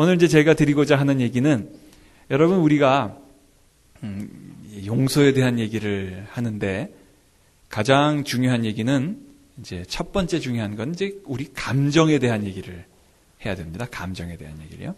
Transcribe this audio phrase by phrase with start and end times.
[0.00, 1.70] 오늘 이제 제가 드리고자 하는 얘기는
[2.30, 3.18] 여러분 우리가
[4.02, 6.90] 음, 용서에 대한 얘기를 하는데
[7.68, 9.18] 가장 중요한 얘기는
[9.58, 12.86] 이제 첫 번째 중요한 건 이제 우리 감정에 대한 얘기를
[13.44, 13.86] 해야 됩니다.
[13.90, 14.94] 감정에 대한 얘기를요.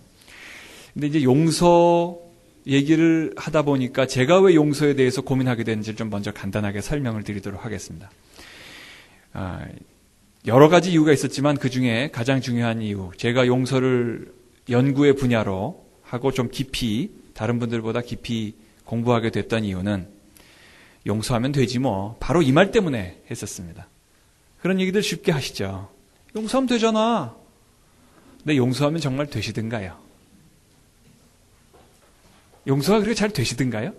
[0.95, 2.16] 근데 이제 용서
[2.69, 8.09] 얘기를 하다 보니까 제가 왜 용서에 대해서 고민하게 되는지를 좀 먼저 간단하게 설명을 드리도록 하겠습니다.
[9.32, 9.66] 아,
[10.46, 16.49] 여러 가지 이유가 있었지만 그 중에 가장 중요한 이유, 제가 용서를 연구의 분야로 하고 좀
[16.51, 20.09] 깊이 다른 분들보다 깊이 공부하게 됐던 이유는
[21.07, 23.88] 용서하면 되지 뭐 바로 이 말 때문에 했었습니다.
[24.60, 25.88] 그런 얘기들 쉽게 하시죠.
[26.37, 27.35] 용서하면 되잖아.
[28.38, 29.96] 근데 용서하면 정말 되시든가요?
[32.66, 33.93] 용서가 그렇게 잘 되시든가요?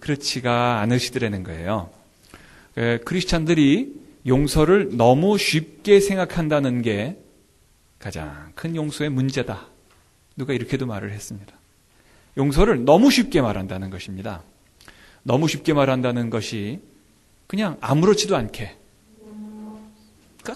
[0.00, 1.90] 그렇지가 않으시더라는 거예요.
[3.04, 3.94] 크리스찬들이
[4.26, 7.18] 용서를 너무 쉽게 생각한다는 게
[8.00, 9.68] 가장 큰 용서의 문제다.
[10.34, 11.52] 누가 이렇게도 말을 했습니다.
[12.36, 14.42] 용서를 너무 쉽게 말한다는 것입니다.
[15.22, 16.80] 너무 쉽게 말한다는 것이
[17.46, 18.76] 그냥 아무렇지도 않게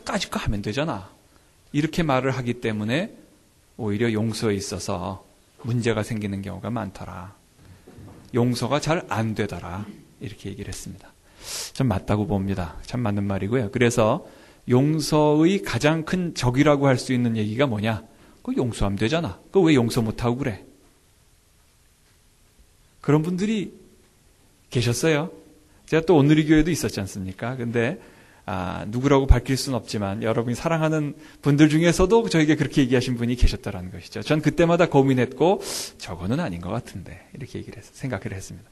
[0.05, 1.11] 까짓 거 하면 되잖아.
[1.73, 3.15] 이렇게 말을 하기 때문에
[3.77, 5.27] 오히려 용서에 있어서
[5.63, 7.35] 문제가 생기는 경우가 많더라.
[8.33, 9.87] 용서가 잘 안 되더라.
[10.21, 11.13] 이렇게 얘기를 했습니다.
[11.75, 12.77] 참 맞다고 봅니다.
[12.83, 13.71] 참 맞는 말이고요.
[13.71, 14.27] 그래서
[14.69, 18.03] 용서의 가장 큰 적이라고 할 수 있는 얘기가 뭐냐?
[18.43, 19.39] 그 용서하면 되잖아.
[19.53, 20.65] 그 왜 용서 못하고 그래?
[23.01, 23.73] 그런 분들이
[24.71, 25.31] 계셨어요.
[25.87, 27.57] 제가 또 오늘의 교회도 있었지 않습니까?
[27.57, 28.01] 근데
[28.47, 34.23] 아, 누구라고 밝힐 수는 없지만 여러분이 사랑하는 분들 중에서도 저에게 그렇게 얘기하신 분이 계셨다라는 것이죠.
[34.23, 35.63] 전 그때마다 고민했고
[35.99, 38.69] 저거는 아닌 것 같은데 이렇게 얘기를 했, 생각을 했습니다.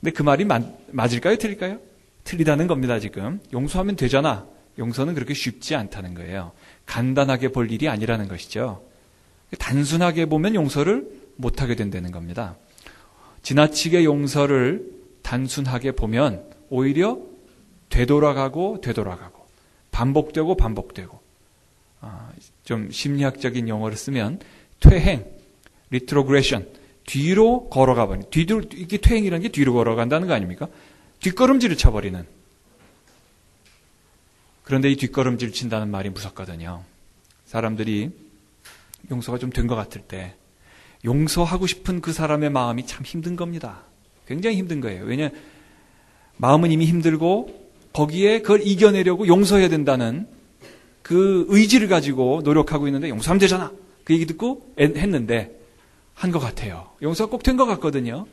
[0.00, 1.36] 근데 그 말이 맞, 맞을까요?
[1.36, 1.78] 틀릴까요?
[2.24, 2.98] 틀리다는 겁니다.
[2.98, 4.46] 지금 용서하면 되잖아.
[4.78, 6.52] 용서는 그렇게 쉽지 않다는 거예요.
[6.86, 8.82] 간단하게 볼 일이 아니라는 것이죠.
[9.58, 12.56] 단순하게 보면 용서를 못하게 된다는 겁니다.
[13.42, 14.90] 지나치게 용서를
[15.22, 17.18] 단순하게 보면 오히려
[17.88, 19.44] 되돌아가고 되돌아가고
[19.92, 21.20] 반복되고 반복되고
[22.00, 22.30] 아,
[22.64, 24.40] 좀 심리학적인 용어를 쓰면
[24.80, 25.24] 퇴행,
[25.90, 26.66] retrogression
[27.06, 30.68] 뒤로 걸어가 버리 뒤로 이게 퇴행이라는 게 뒤로 걸어간다는 거 아닙니까?
[31.20, 32.26] 뒷걸음질을 쳐버리는
[34.64, 36.82] 그런데 이 뒷걸음질 친다는 말이 무섭거든요.
[37.44, 38.10] 사람들이
[39.10, 40.34] 용서가 좀 된 것 같을 때
[41.04, 43.82] 용서하고 싶은 그 사람의 마음이 참 힘든 겁니다.
[44.26, 45.04] 굉장히 힘든 거예요.
[45.04, 45.28] 왜냐
[46.38, 50.26] 마음은 이미 힘들고 거기에 그걸 이겨내려고 용서해야 된다는
[51.02, 53.70] 그 의지를 가지고 노력하고 있는데 용서하면 되잖아.
[54.04, 55.60] 그 얘기 듣고 했는데
[56.14, 56.90] 한 것 같아요.
[57.02, 58.26] 용서가 꼭 된 것 같거든요.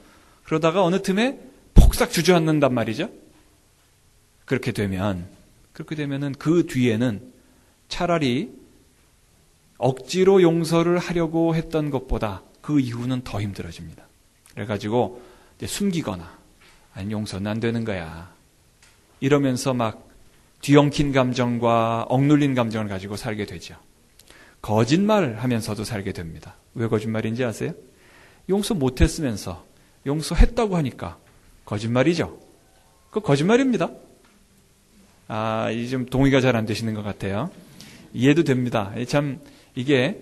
[0.46, 1.40] 그러다가 어느 틈에
[1.74, 3.10] 폭삭 주저앉는단 말이죠.
[4.46, 5.28] 그렇게 되면
[5.74, 7.32] 그렇게 되면은 그 뒤에는
[7.88, 8.52] 차라리
[9.78, 14.08] 억지로 용서를 하려고 했던 것보다 그 이후는 더 힘들어집니다.
[14.54, 15.22] 그래가지고
[15.66, 16.38] 숨기거나
[16.94, 18.34] 아니 용서는 안 되는 거야.
[19.20, 20.08] 이러면서 막
[20.62, 23.76] 뒤엉킨 감정과 억눌린 감정을 가지고 살게 되죠.
[24.62, 26.56] 거짓말 하면서도 살게 됩니다.
[26.76, 27.74] 왜 거짓말인지 아세요?
[28.50, 29.66] 용서 못했으면서
[30.06, 31.18] 용서했다고 하니까
[31.66, 32.40] 거짓말이죠.
[33.10, 33.90] 그 거짓말입니다.
[35.34, 37.50] 아, 이 좀 동의가 잘 안 되시는 것 같아요.
[38.14, 38.92] 이해도 됩니다.
[39.08, 39.40] 참
[39.76, 40.20] 이게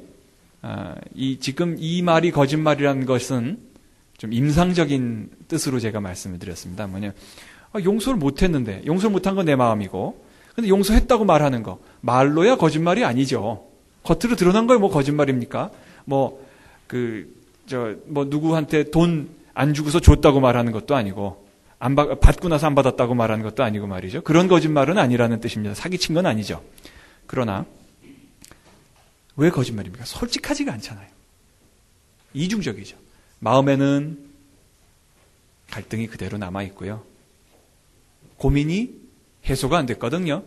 [0.61, 3.57] 아, 이 지금 이 말이 거짓말이라는 것은
[4.19, 6.85] 좀 임상적인 뜻으로 제가 말씀을 드렸습니다.
[6.85, 7.13] 뭐냐
[7.73, 10.23] 아, 용서를 못했는데 용서를 못한 건 내 마음이고
[10.53, 13.65] 근데 용서했다고 말하는 거 말로야 거짓말이 아니죠.
[14.03, 15.71] 겉으로 드러난 거에 뭐 거짓말입니까?
[16.05, 16.39] 뭐
[16.87, 17.33] 그
[17.67, 21.48] 저 뭐 누구한테 돈 안 주고서 줬다고 말하는 것도 아니고
[21.79, 24.21] 안 받, 받고 나서 안 받았다고 말하는 것도 아니고 말이죠.
[24.21, 25.73] 그런 거짓말은 아니라는 뜻입니다.
[25.73, 26.63] 사기친 건 아니죠.
[27.25, 27.65] 그러나
[29.37, 30.03] 왜 거짓말입니까?
[30.05, 31.07] 솔직하지가 않잖아요.
[32.33, 32.97] 이중적이죠.
[33.39, 34.29] 마음에는
[35.71, 37.05] 갈등이 그대로 남아 있고요.
[38.37, 38.99] 고민이
[39.45, 40.43] 해소가 안 됐거든요.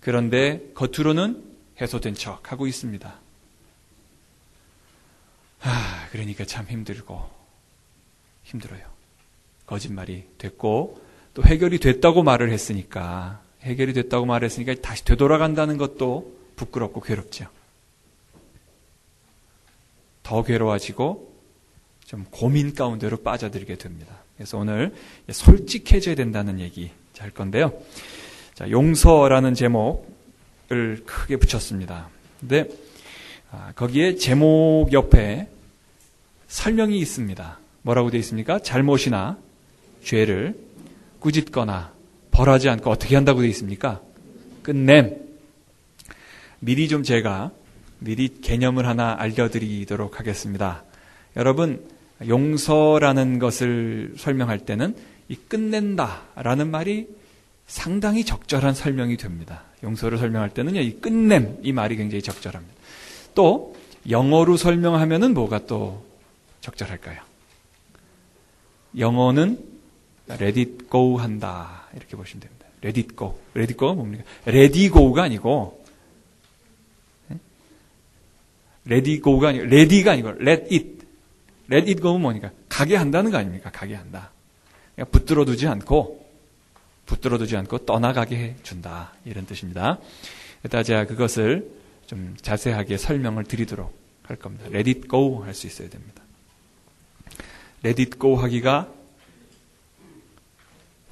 [0.00, 1.42] 그런데 겉으로는
[1.80, 3.20] 해소된 척 하고 있습니다.
[5.62, 7.30] 아, 그러니까 참 힘들고
[8.42, 8.93] 힘들어요.
[9.66, 11.00] 거짓말이 됐고
[11.34, 17.46] 또 해결이 됐다고 말을 했으니까 해결이 됐다고 말했으니까 다시 되돌아간다는 것도 부끄럽고 괴롭죠.
[20.22, 21.34] 더 괴로워지고
[22.04, 24.14] 좀 고민 가운데로 빠져들게 됩니다.
[24.36, 24.94] 그래서 오늘
[25.30, 27.72] 솔직해져야 된다는 얘기 할 건데요.
[28.54, 32.08] 자, 용서라는 제목을 크게 붙였습니다.
[32.40, 32.68] 근데
[33.50, 35.48] 아, 거기에 제목 옆에
[36.48, 37.58] 설명이 있습니다.
[37.82, 38.58] 뭐라고 되어 있습니까?
[38.58, 39.38] 잘못이나
[40.04, 40.54] 죄를
[41.18, 41.92] 꾸짖거나
[42.30, 44.00] 벌하지 않고 어떻게 한다고 되어 있습니까?
[44.62, 45.16] 끝냄.
[46.60, 47.50] 미리 좀 제가
[47.98, 50.84] 미리 개념을 하나 알려드리도록 하겠습니다.
[51.36, 51.86] 여러분,
[52.26, 54.94] 용서라는 것을 설명할 때는
[55.28, 57.08] 이 끝낸다 라는 말이
[57.66, 59.62] 상당히 적절한 설명이 됩니다.
[59.82, 62.74] 용서를 설명할 때는요, 이 끝냄, 이 말이 굉장히 적절합니다.
[63.34, 63.74] 또,
[64.08, 66.04] 영어로 설명하면은 뭐가 또
[66.60, 67.20] 적절할까요?
[68.98, 69.73] 영어는
[70.28, 71.88] it go 한다.
[71.94, 72.64] 이렇게 보시면 됩니다.
[73.16, 73.38] go.
[73.56, 74.24] let it go가 뭡니까?
[74.46, 75.84] ready go가 아니고,
[78.90, 81.06] let it go가 아니고, ready가 아니고, let it.
[81.70, 82.50] let it go는 뭐니까?
[82.68, 83.70] 가게 한다는 거 아닙니까?
[83.70, 84.30] 가게 한다.
[84.94, 86.26] 그러니까 붙들어 두지 않고,
[87.06, 89.12] 붙들어 두지 않고 떠나가게 해 준다.
[89.24, 89.98] 이런 뜻입니다.
[90.62, 91.70] 일단 제가 그것을
[92.06, 94.66] 좀 자세하게 설명을 드리도록 할 겁니다.
[94.72, 96.22] it go 할수 있어야 됩니다.
[97.84, 98.92] it go 하기가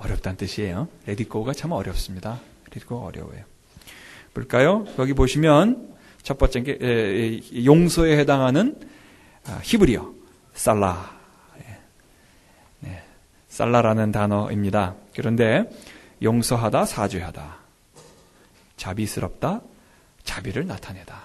[0.03, 0.89] 어렵다는 뜻이에요.
[1.29, 2.41] go가 참 어렵습니다.
[2.89, 3.45] go 어려워요.
[4.35, 4.87] 볼까요?
[4.99, 8.79] 여기 보시면 첫 번째 게 용서에 해당하는
[9.47, 10.13] 아, 히브리어
[10.55, 11.19] 살라
[11.61, 11.79] 예.
[12.81, 13.03] 네,
[13.49, 14.95] 살라라는 단어입니다.
[15.15, 15.69] 그런데
[16.23, 17.57] 용서하다, 사죄하다,
[18.77, 19.61] 자비스럽다,
[20.23, 21.21] 자비를 나타내다.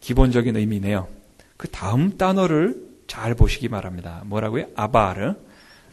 [0.00, 1.08] 기본적인 의미네요.
[1.56, 4.22] 그 다음 단어를 잘 보시기 바랍니다.
[4.24, 4.66] 뭐라고요?
[4.74, 5.34] 아바르.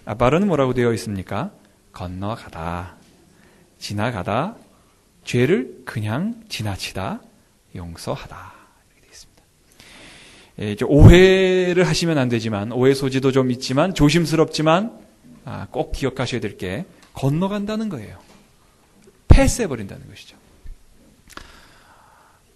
[0.06, 1.52] 아바르는 뭐라고 되어 있습니까?
[1.94, 2.96] 건너가다,
[3.78, 4.56] 지나가다,
[5.24, 7.22] 죄를 그냥 지나치다,
[7.76, 8.54] 용서하다.
[8.88, 9.44] 이렇게 되어 있습니다.
[10.60, 15.00] 예, 오해를 하시면 안 되지만, 오해 소지도 좀 있지만, 조심스럽지만,
[15.46, 18.18] 아, 꼭 기억하셔야 될 게, 건너간다는 거예요.
[19.28, 20.38] 패스해버린다는 것이죠.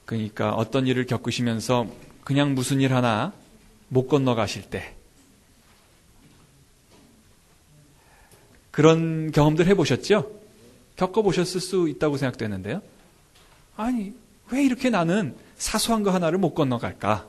[0.06, 1.88] 그러니까 어떤 일을 겪으시면서
[2.24, 3.34] 그냥 무슨 일 하나
[3.88, 4.96] 못 건너가실 때
[8.76, 10.30] 그런 경험들 해보셨죠?
[10.98, 12.82] 겪어보셨을 수 있다고 생각되는데요.
[13.78, 14.12] 아니,
[14.52, 17.26] 왜 이렇게 나는 사소한 거 하나를 못 건너갈까?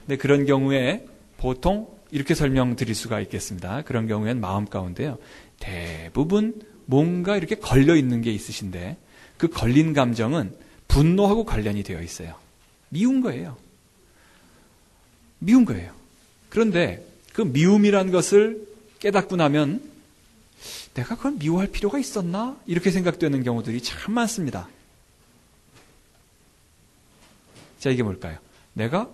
[0.00, 1.06] 근데 그런 경우에
[1.36, 3.82] 보통 이렇게 설명드릴 수가 있겠습니다.
[3.82, 5.18] 그런 경우엔 마음 가운데요.
[5.60, 8.96] 대부분 뭔가 이렇게 걸려 있는 게 있으신데
[9.38, 10.52] 그 걸린 감정은
[10.88, 12.34] 분노하고 관련이 되어 있어요.
[12.88, 13.56] 미운 거예요.
[15.38, 15.92] 미운 거예요.
[16.48, 18.66] 그런데 그 미움이란 것을
[18.98, 19.91] 깨닫고 나면
[20.94, 22.56] 내가 그걸 미워할 필요가 있었나?
[22.66, 24.68] 이렇게 생각되는 경우들이 참 많습니다.
[27.78, 28.38] 자, 이게 뭘까요?
[28.74, 29.08] 내가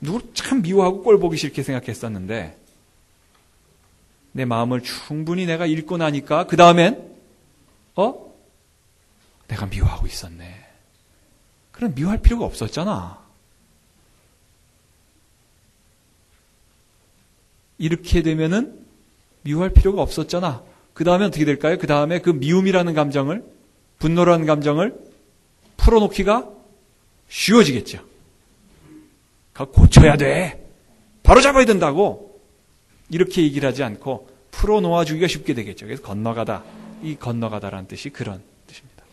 [0.00, 2.56] 누구를 참 미워하고 꼴 보기 싫게 생각했었는데
[4.32, 7.16] 내 마음을 충분히 내가 읽고 나니까 그 다음엔
[7.94, 8.34] 어?
[9.48, 10.66] 내가 미워하고 있었네.
[11.72, 13.24] 그럼 미워할 필요가 없었잖아.
[17.78, 18.86] 이렇게 되면은
[19.42, 20.62] 미워할 필요가 없었잖아.
[20.96, 21.76] 그 다음에 어떻게 될까요?
[21.76, 23.44] 그 다음에 그 미움이라는 감정을,
[23.98, 24.94] 분노라는 감정을
[25.76, 26.50] 풀어놓기가
[27.28, 28.02] 쉬워지겠죠.
[29.52, 30.66] 고쳐야 돼.
[31.22, 32.40] 바로 잡아야 된다고.
[33.10, 35.84] 이렇게 얘기를 하지 않고 풀어놓아 주기가 쉽게 되겠죠.
[35.84, 36.64] 그래서 건너가다.
[37.02, 39.04] 이 건너가다라는 뜻이 그런 뜻입니다.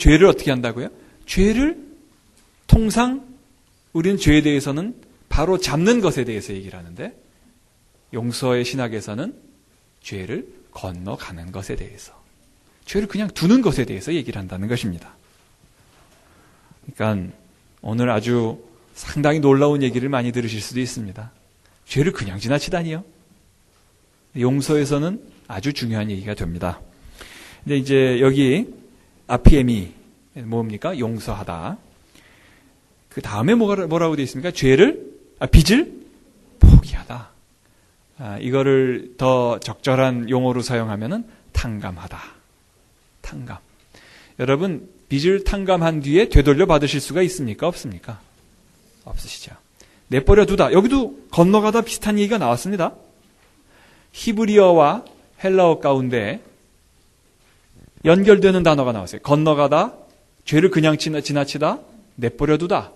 [0.00, 0.88] 죄를 어떻게 한다고요?
[1.26, 1.78] 죄를
[2.66, 3.24] 통상
[3.92, 4.96] 우리는 죄에 대해서는
[5.28, 7.16] 바로 잡는 것에 대해서 얘기를 하는데
[8.12, 9.49] 용서의 신학에서는
[10.02, 12.18] 죄를 건너가는 것에 대해서
[12.84, 15.14] 죄를 그냥 두는 것에 대해서 얘기를 한다는 것입니다.
[16.94, 17.32] 그러니까
[17.82, 18.62] 오늘 아주
[18.94, 21.30] 상당히 놀라운 얘기를 많이 들으실 수도 있습니다.
[21.86, 23.04] 죄를 그냥 지나치다니요.
[24.38, 26.80] 용서에서는 아주 중요한 얘기가 됩니다.
[27.64, 28.68] 근데 이제 여기
[29.26, 29.92] 아피엠이
[30.44, 30.98] 뭡니까?
[30.98, 31.78] 용서하다.
[33.08, 34.50] 그 다음에 뭐라고 되어 있습니까?
[34.52, 35.92] 죄를, 아, 빚을
[36.60, 37.30] 포기하다.
[38.22, 42.18] 아, 이거를 더 적절한 용어로 사용하면은 탕감하다.
[43.22, 43.56] 탕감.
[44.38, 47.66] 여러분, 빚을 탕감한 뒤에 되돌려 받으실 수가 있습니까?
[47.66, 48.20] 없습니까?
[49.04, 49.52] 없으시죠.
[50.08, 50.72] 내버려 두다.
[50.72, 52.94] 여기도 건너가다 비슷한 얘기가 나왔습니다.
[54.12, 55.04] 히브리어와
[55.42, 56.42] 헬라어 가운데
[58.04, 59.22] 연결되는 단어가 나왔어요.
[59.22, 59.94] 건너가다,
[60.44, 61.78] 죄를 그냥 지나치다,
[62.16, 62.92] 내버려 두다.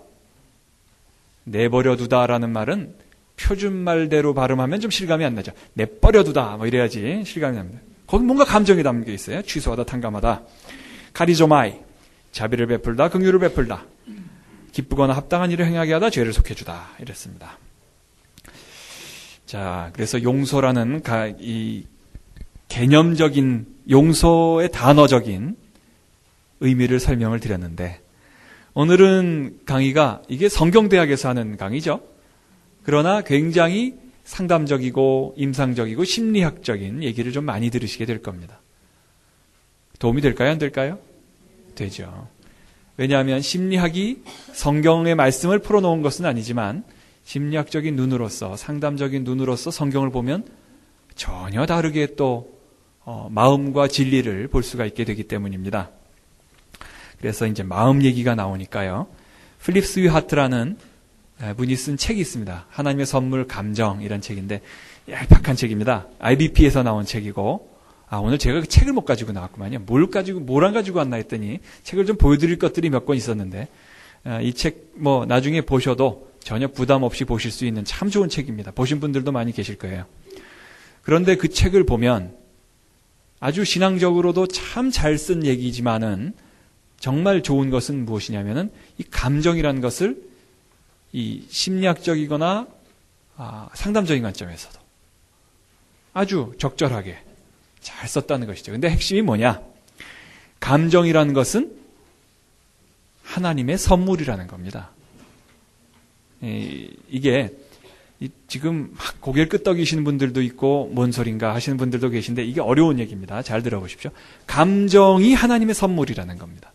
[1.44, 2.94] 내버려 두다라는 말은
[3.36, 5.52] 표준말대로 발음하면 좀 실감이 안 나죠.
[5.74, 7.80] 내버려두다, 뭐 이래야지 실감이 납니다.
[8.06, 9.42] 거기 뭔가 감정이 담겨 있어요.
[9.42, 10.42] 취소하다, 탕감하다.
[11.12, 11.74] 카리조마이,
[12.32, 13.84] 자비를 베풀다, 긍휼을 베풀다.
[14.72, 16.90] 기쁘거나 합당한 일을 행하게 하다, 죄를 속해주다.
[17.00, 17.58] 이랬습니다.
[19.46, 21.02] 자, 그래서 용서라는
[21.38, 21.84] 이
[22.68, 25.56] 개념적인 용서의 단어적인
[26.60, 28.00] 의미를 설명을 드렸는데
[28.72, 32.00] 오늘은 강의가 이게 성경대학에서 하는 강의죠.
[32.84, 38.60] 그러나 굉장히 상담적이고 임상적이고 심리학적인 얘기를 좀 많이 들으시게 될 겁니다.
[39.98, 40.50] 도움이 될까요?
[40.50, 40.98] 안 될까요?
[41.74, 42.28] 되죠.
[42.96, 44.22] 왜냐하면 심리학이
[44.52, 46.84] 성경의 말씀을 풀어놓은 것은 아니지만
[47.24, 50.44] 심리학적인 눈으로서 상담적인 눈으로서 성경을 보면
[51.14, 52.54] 전혀 다르게 또
[53.04, 55.90] 어, 마음과 진리를 볼 수가 있게 되기 때문입니다.
[57.18, 59.06] 그래서 이제 마음 얘기가 나오니까요.
[59.64, 60.76] 필립 스위하트라는
[61.56, 62.66] 분이 쓴 책이 있습니다.
[62.70, 64.60] 하나님의 선물 감정 이런 책인데
[65.08, 66.06] 얄팍한 책입니다.
[66.18, 67.74] IVP에서 나온 책이고
[68.08, 69.80] 아 오늘 제가 그 책을 못 가지고 나왔구만요.
[69.80, 73.68] 뭘 가지고 뭘 안 가지고 왔나 했더니 책을 좀 보여드릴 것들이 몇 권 있었는데
[74.42, 78.70] 이 책 뭐 나중에 보셔도 전혀 부담 없이 보실 수 있는 참 좋은 책입니다.
[78.70, 80.04] 보신 분들도 많이 계실 거예요.
[81.02, 82.34] 그런데 그 책을 보면
[83.40, 86.32] 아주 신앙적으로도 참 잘 쓴 얘기지만은
[86.98, 90.16] 정말 좋은 것은 무엇이냐면은 이 감정이라는 것을
[91.14, 92.66] 이 심리학적이거나
[93.36, 94.80] 아, 상담적인 관점에서도
[96.12, 97.16] 아주 적절하게
[97.80, 98.72] 잘 썼다는 것이죠.
[98.72, 99.62] 근데 핵심이 뭐냐?
[100.58, 101.72] 감정이라는 것은
[103.22, 104.90] 하나님의 선물이라는 겁니다.
[106.42, 107.56] 이게
[108.48, 113.40] 지금 막 고개를 끄덕이시는 분들도 있고 뭔 소린가 하시는 분들도 계신데 이게 어려운 얘기입니다.
[113.42, 114.10] 잘 들어보십시오.
[114.46, 116.73] 감정이 하나님의 선물이라는 겁니다.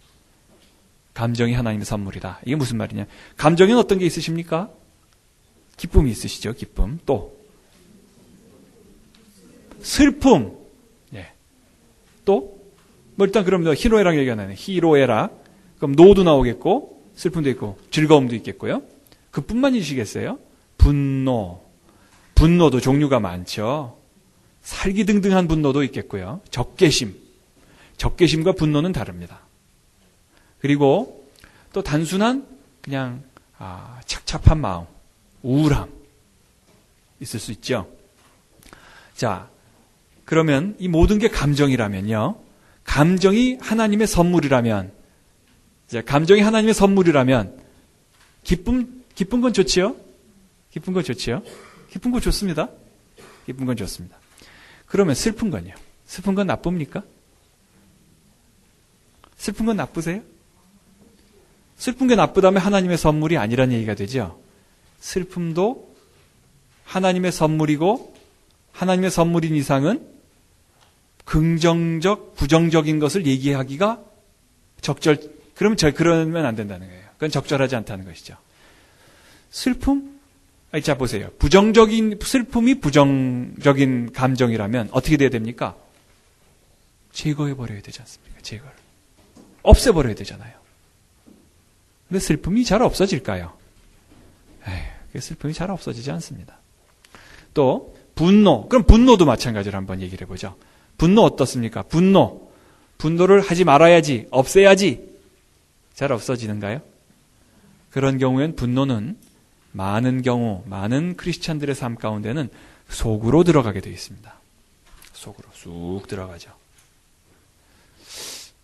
[1.19, 2.39] 감정이 하나님의 선물이다.
[2.45, 3.05] 이게 무슨 말이냐?
[3.35, 4.69] 감정에는 어떤 게 있으십니까?
[5.75, 6.53] 기쁨이 있으시죠.
[6.53, 6.99] 기쁨.
[7.05, 7.37] 또
[9.81, 10.57] 슬픔.
[11.13, 11.33] 예.
[12.23, 12.59] 또
[13.19, 14.53] 뭐 일단 그럼 히로에락 얘기가 나네.
[14.57, 15.43] 히로에락.
[15.77, 18.81] 그럼 노도 나오겠고 슬픔도 있고 즐거움도 있겠고요.
[19.31, 20.39] 그뿐만이시겠어요?
[20.77, 21.61] 분노.
[22.35, 23.97] 분노도 종류가 많죠.
[24.61, 26.39] 살기 등등한 분노도 있겠고요.
[26.49, 27.13] 적개심.
[27.97, 29.41] 적개심과 분노는 다릅니다.
[30.59, 31.27] 그리고
[31.73, 32.47] 또 단순한
[32.81, 33.23] 그냥
[33.57, 34.85] 아, 착잡한 마음,
[35.43, 35.89] 우울함
[37.19, 37.91] 있을 수 있죠.
[39.15, 39.49] 자,
[40.23, 42.39] 그러면 이 모든 게 감정이라면요.
[42.85, 44.93] 감정이 하나님의 선물이라면,
[45.87, 47.59] 이제 감정이 하나님의 선물이라면
[48.43, 49.95] 기쁨 기쁜 건 좋지요?
[50.71, 51.43] 기쁜 건 좋지요?
[51.89, 52.69] 기쁜 건 좋습니다.
[53.45, 54.17] 기쁜 건 좋습니다.
[54.85, 55.73] 그러면 슬픈 건요?
[56.05, 57.03] 슬픈 건 나쁩니까?
[59.35, 60.21] 슬픈 건 나쁘세요?
[61.79, 64.37] 슬픈 게 나쁘다면 하나님의 선물이 아니란 얘기가 되죠.
[64.99, 65.95] 슬픔도
[66.83, 68.13] 하나님의 선물이고
[68.73, 70.05] 하나님의 선물인 이상은
[71.23, 74.03] 긍정적, 부정적인 것을 얘기하기가
[74.81, 75.19] 적절,
[75.55, 77.03] 그러면 저, 그러면 안 된다는 거예요.
[77.13, 78.35] 그건 적절하지 않다는 것이죠.
[79.49, 80.19] 슬픔?
[80.83, 81.29] 자, 보세요.
[81.39, 85.77] 부정적인, 슬픔이 부정적인 감정이라면 어떻게 돼야 됩니까?
[87.13, 88.41] 제거해버려야 되지 않습니까?
[88.41, 88.73] 제거를.
[89.63, 90.58] 없애버려야 되잖아요.
[92.09, 93.53] 근데 슬픔이 잘 없어질까요?
[94.67, 96.57] 에휴, 슬픔이 잘 없어지지 않습니다.
[97.53, 98.67] 또, 분노.
[98.67, 100.55] 그럼 분노도 마찬가지로 한번 얘기를 해보죠.
[100.97, 101.83] 분노 어떻습니까?
[101.83, 102.51] 분노.
[102.97, 105.07] 분노를 하지 말아야지, 없애야지.
[105.93, 106.81] 잘 없어지는가요?
[107.91, 109.17] 그런 경우엔 분노는
[109.71, 112.49] 많은 경우, 많은 크리스찬들의 삶 가운데는
[112.89, 114.33] 속으로 들어가게 되어 있습니다.
[115.13, 116.51] 속으로 쑥 들어가죠.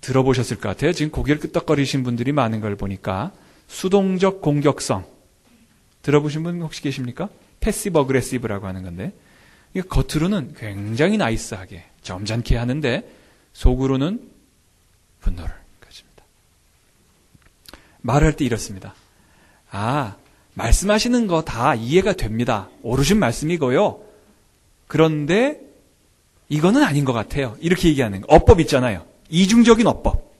[0.06, 0.92] 들어보셨을 것 같아요.
[0.94, 3.32] 지금 고개를 끄덕거리신 분들이 많은 걸 보니까
[3.68, 5.06] 수동적 공격성
[6.04, 7.30] 들어보신 분 혹시 계십니까?
[7.60, 9.14] passive aggressive라고 하는 건데
[9.90, 13.04] 겉으로는 굉장히 나이스하게 점잖게 하는데
[13.54, 14.30] 속으로는
[15.22, 16.24] 분노를 가집니다.
[18.02, 18.94] 말할 때 이렇습니다.
[19.72, 20.16] 아,
[20.54, 22.70] 말씀하시는 거 다 이해가 됩니다.
[22.84, 24.02] 옳으신 말씀이고요.
[24.88, 25.60] 그런데
[26.48, 27.58] 이거는 아닌 것 같아요.
[27.60, 28.28] 이렇게 얘기하는 거.
[28.30, 29.04] 어법 있잖아요.
[29.30, 30.34] 이중적인 어법.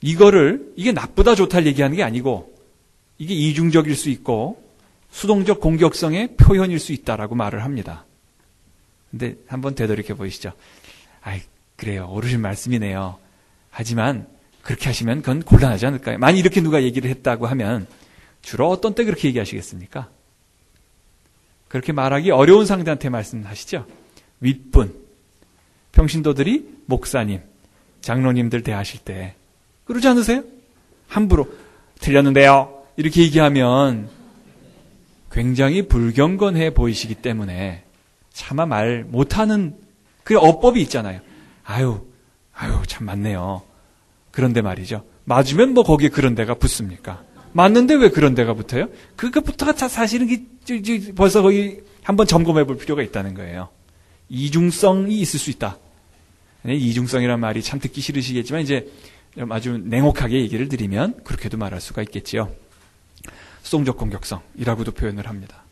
[0.00, 2.54] 이거를 이게 나쁘다 좋다 얘기하는 게 아니고
[3.18, 4.62] 이게 이중적일 수 있고
[5.10, 8.04] 수동적 공격성의 표현일 수 있다라고 말을 합니다.
[9.10, 10.52] 근데 한번 되돌이켜 보시죠.
[11.22, 11.40] 아이
[11.76, 12.08] 그래요.
[12.10, 13.18] 오르신 말씀이네요.
[13.70, 14.26] 하지만
[14.62, 16.18] 그렇게 하시면 그건 곤란하지 않을까요?
[16.18, 17.86] 만약 이렇게 누가 얘기를 했다고 하면
[18.42, 20.10] 주로 어떤 때 그렇게 얘기하시겠습니까?
[21.68, 23.86] 그렇게 말하기 어려운 상대한테 말씀하시죠.
[24.40, 25.03] 윗분,
[25.94, 27.40] 평신도들이 목사님,
[28.00, 29.34] 장로님들 대하실 때
[29.84, 30.44] 그러지 않으세요?
[31.08, 31.48] 함부로
[32.00, 32.82] 틀렸는데요.
[32.96, 34.08] 이렇게 얘기하면
[35.30, 37.84] 굉장히 불경건해 보이시기 때문에
[38.32, 39.76] 차마 말 못하는
[40.22, 41.20] 그 어법이 있잖아요.
[41.64, 42.06] 아유,
[42.52, 43.62] 아유, 참 맞네요.
[44.30, 45.04] 그런데 말이죠.
[45.24, 47.22] 맞으면 뭐 거기에 그런 데가 붙습니까?
[47.52, 48.88] 맞는데 왜 그런 데가 붙어요?
[49.16, 50.28] 그것부터가 사실은
[51.14, 53.68] 벌써 거기 한번 점검해 볼 필요가 있다는 거예요.
[54.28, 55.78] 이중성이 있을 수 있다.
[56.72, 58.90] 이중성이란 말이 참 듣기 싫으시겠지만 이제
[59.50, 62.54] 아주 냉혹하게 얘기를 드리면 그렇게도 말할 수가 있겠지요.
[63.62, 65.62] 수동적 공격성이라고도 표현을 합니다.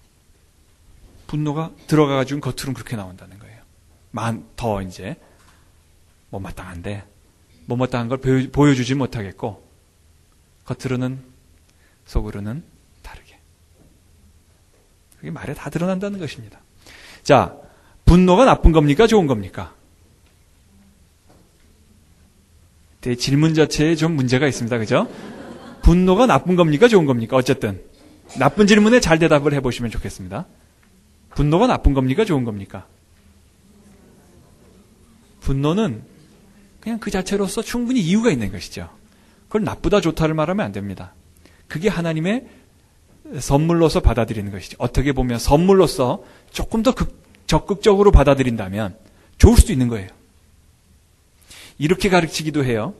[1.26, 3.62] 분노가 들어가가지고 겉으로는 그렇게 나온다는 거예요.
[4.11, 5.16] 만, 더 이제
[6.30, 7.04] 못마땅한데
[7.66, 8.18] 못마땅한 걸
[8.50, 9.66] 보여, 주지 못하겠고
[10.64, 11.22] 겉으로는
[12.04, 12.64] 속으로는
[13.02, 13.38] 다르게.
[15.18, 16.61] 그게 말에 다 드러난다는 것입니다.
[17.22, 17.56] 자,
[18.04, 19.06] 분노가 나쁜 겁니까?
[19.06, 19.75] 좋은 겁니까?
[23.02, 24.78] 네, 질문 자체에 좀 문제가 있습니다.
[24.78, 25.09] 그죠?
[25.82, 26.87] 분노가 나쁜 겁니까?
[26.87, 27.37] 좋은 겁니까?
[27.37, 27.82] 어쨌든.
[28.38, 30.47] 나쁜 질문에 잘 대답을 해보시면 좋겠습니다.
[31.35, 32.25] 분노가 나쁜 겁니까?
[32.25, 32.87] 좋은 겁니까?
[35.40, 36.02] 분노는
[36.78, 38.88] 그냥 그 자체로서 충분히 이유가 있는 것이죠.
[39.49, 41.14] 그걸 나쁘다 좋다를 말하면 안 됩니다.
[41.66, 42.47] 그게 하나님의
[43.40, 44.76] 선물로서 받아들이는 것이죠.
[44.78, 48.97] 어떻게 보면 선물로서 조금 더 극, 적극적으로 받아들인다면
[49.38, 50.09] 좋을 수도 있는 거예요.
[51.82, 52.94] 이렇게 가르치기도 해요.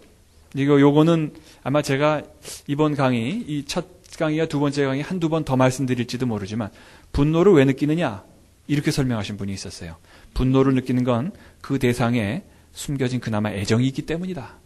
[0.57, 2.23] 이거 요거는 아마 제가
[2.67, 3.87] 이번 강의 이 첫
[4.19, 6.69] 강의와 두 번째 강의 한두 번 더 말씀드릴지도 모르지만
[7.13, 8.25] 분노를 왜 느끼느냐
[8.67, 9.97] 이렇게 설명하신 분이 있었어요.
[10.35, 14.59] 분노를 느끼는 건 그 대상에 숨겨진 그나마 애정이 있기 때문이다.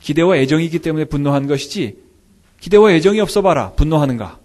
[0.00, 1.98] 기대와 애정이 있기 때문에 분노한 것이지
[2.60, 4.38] 기대와 애정이 없어 봐라 분노하는가?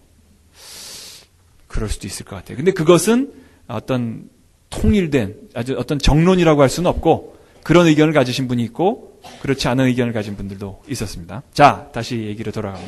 [1.68, 2.58] 그럴 수도 있을 것 같아요.
[2.58, 3.32] 근데 그것은
[3.68, 4.30] 어떤
[4.70, 7.35] 통일된 아주 어떤 정론이라고 할 수는 없고
[7.66, 11.42] 그런 의견을 가지신 분이 있고 그렇지 않은 의견을 가진 분들도 있었습니다.
[11.52, 12.88] 자, 다시 얘기로 돌아가면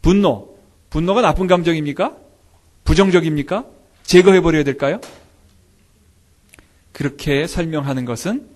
[0.00, 0.56] 분노.
[0.88, 2.16] 분노가 나쁜 감정입니까?
[2.84, 3.66] 부정적입니까?
[4.04, 4.98] 제거해 버려야 될까요?
[6.92, 8.48] 그렇게 설명하는 것은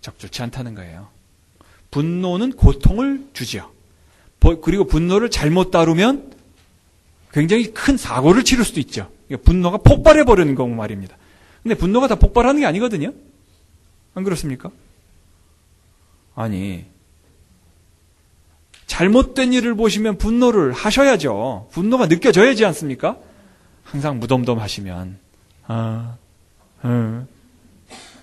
[0.00, 1.10] 적절치 않다는 거예요.
[1.92, 3.70] 분노는 고통을 주죠.
[4.62, 6.32] 그리고 분노를 잘못 다루면
[7.32, 9.12] 굉장히 큰 사고를 치를 수도 있죠.
[9.44, 11.16] 분노가 폭발해 버리는 거 말입니다.
[11.62, 13.12] 근데 분노가 다 폭발하는 게 아니거든요.
[14.18, 14.72] 안 그렇습니까?
[16.34, 16.84] 아니,
[18.88, 21.68] 잘못된 일을 보시면 분노를 하셔야죠.
[21.70, 23.16] 분노가 느껴져야지 않습니까?
[23.84, 25.18] 항상 무덤덤하시면,
[25.68, 26.16] 아,
[26.84, 27.28] 음,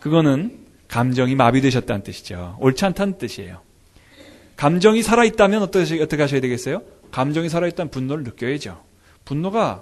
[0.01, 2.57] 그거는 감정이 마비되셨다는 뜻이죠.
[2.59, 3.61] 옳지 않다는 뜻이에요.
[4.57, 6.81] 감정이 살아있다면 어떻게, 어떻게 하셔야 되겠어요?
[7.11, 8.83] 감정이 살아있다면 분노를 느껴야죠.
[9.23, 9.81] 분노가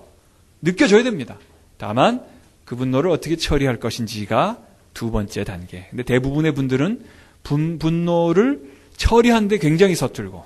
[0.62, 1.40] 느껴져야 됩니다.
[1.78, 2.24] 다만
[2.66, 4.60] 그 분노를 어떻게 처리할 것인지가
[4.94, 5.88] 두 번째 단계.
[5.90, 7.04] 근데 대부분의 분들은
[7.44, 8.62] 분, 분노를
[8.96, 10.46] 처리하는데 굉장히 서툴고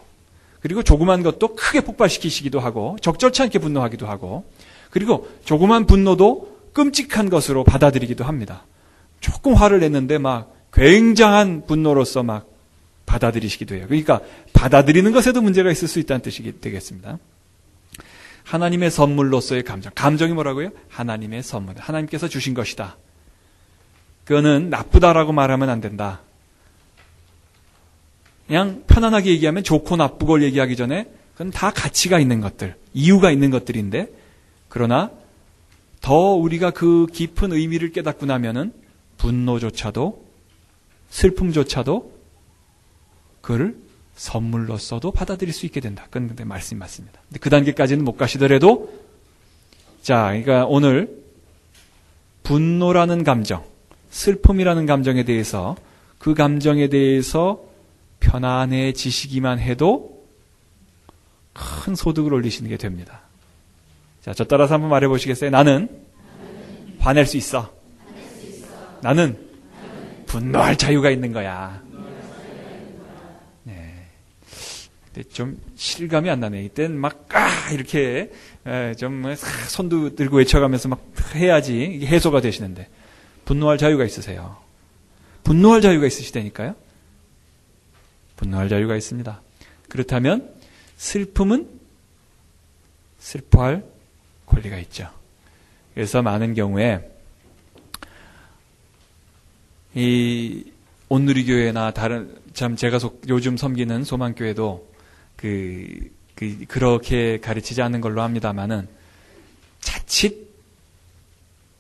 [0.62, 4.46] 그리고 조그만 것도 크게 폭발시키시기도 하고 적절치 않게 분노하기도 하고
[4.90, 8.66] 그리고 조그만 분노도 끔찍한 것으로 받아들이기도 합니다.
[9.20, 12.48] 조금 화를 냈는데 막 굉장한 분노로서 막
[13.06, 13.86] 받아들이시기도 해요.
[13.88, 14.22] 그러니까
[14.54, 17.18] 받아들이는 것에도 문제가 있을 수 있다는 뜻이 되겠습니다.
[18.44, 19.92] 하나님의 선물로서의 감정.
[19.96, 20.70] 감정이 뭐라고요?
[20.90, 21.76] 하나님의 선물.
[21.78, 22.98] 하나님께서 주신 것이다.
[24.28, 26.20] 그거는 나쁘다라고 말하면 안 된다.
[28.46, 34.10] 그냥 편안하게 얘기하면 좋고 나쁘고를 얘기하기 전에 그건 다 가치가 있는 것들, 이유가 있는 것들인데
[34.68, 35.12] 그러나
[36.02, 38.74] 더 우리가 그 깊은 의미를 깨닫고 나면은
[39.18, 40.26] 분노조차도
[41.10, 42.12] 슬픔조차도
[43.40, 43.78] 그를
[44.16, 46.04] 선물로써도 받아들일 수 있게 된다.
[46.08, 47.22] 그건 근데 말씀이 맞습니다.
[47.30, 48.94] 근데 그 단계까지는 못 가시더라도
[50.02, 51.24] 자, 그러니까 오늘
[52.44, 53.63] 분노라는 감정,
[54.10, 55.76] 슬픔이라는 감정에 대해서
[56.17, 57.63] 그 감정에 대해서
[58.20, 60.26] 편안해지시기만 해도
[61.54, 63.22] 큰 소득을 올리시는 게 됩니다.
[64.22, 65.50] 자, 저 따라서 한번 말해 보시겠어요?
[65.50, 65.89] 나는
[67.00, 67.72] 화낼 수 있어.
[69.02, 69.38] 나는
[70.26, 71.82] 분노할 자유가 있는 거야.
[75.34, 76.63] 좀 실감이 안 나네.
[76.65, 77.72] 이때는 막, 아!
[77.72, 78.32] 이렇게,
[78.98, 79.24] 좀,
[79.67, 81.02] 손도 들고 외쳐가면서 막
[81.34, 82.88] 해야지 해소가 되시는데.
[83.48, 84.58] 분노할 자유가 있으세요.
[85.46, 86.76] 분노할 자유가 있으시다니까요?
[88.36, 89.42] 분노할 자유가 있습니다.
[89.88, 90.54] 그렇다면,
[90.98, 91.70] 슬픔은
[93.20, 93.86] 슬퍼할
[94.48, 95.10] 권리가 있죠.
[95.94, 97.10] 그래서 많은 경우에,
[99.96, 100.66] 이,
[101.08, 104.94] 온누리교회나 다른, 참 제가 속, 요즘 섬기는 소망교회도
[105.38, 108.90] 그, 그 그렇게 가르치지 않는 걸로 합니다만은
[109.80, 110.47] 자칫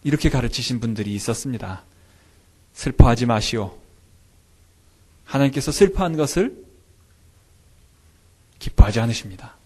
[0.07, 1.83] 이렇게 가르치신 분들이 있었습니다.
[2.71, 3.77] 슬퍼하지 마시오.
[5.25, 6.63] 하나님께서 슬퍼한 것을
[8.57, 9.57] 기뻐하지 않으십니다.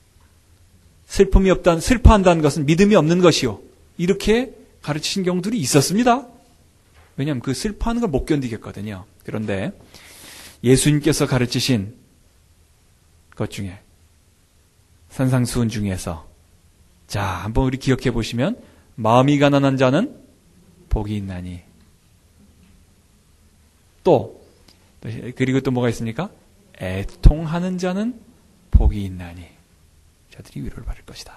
[1.06, 3.60] 슬픔이 없다는 슬퍼한다는 것은 믿음이 없는 것이요.
[4.00, 6.26] 이렇게 가르치신 경우들이 있었습니다.
[7.18, 9.06] 왜냐하면 그 슬퍼하는 걸 못 견디겠거든요.
[9.24, 9.80] 그런데
[10.64, 11.94] 예수님께서 가르치신
[13.36, 13.78] 것 중에
[15.10, 16.28] 산상수훈 중에서
[17.06, 18.60] 자 한번 우리 기억해 보시면
[18.96, 20.21] 마음이 가난한 자는
[20.92, 21.62] 복이 있나니
[24.04, 24.46] 또
[25.36, 26.30] 그리고 또 뭐가 있습니까?
[26.80, 28.20] 애통하는 자는
[28.72, 29.48] 복이 있나니
[30.32, 31.36] 저들이 위로를 받을 것이다.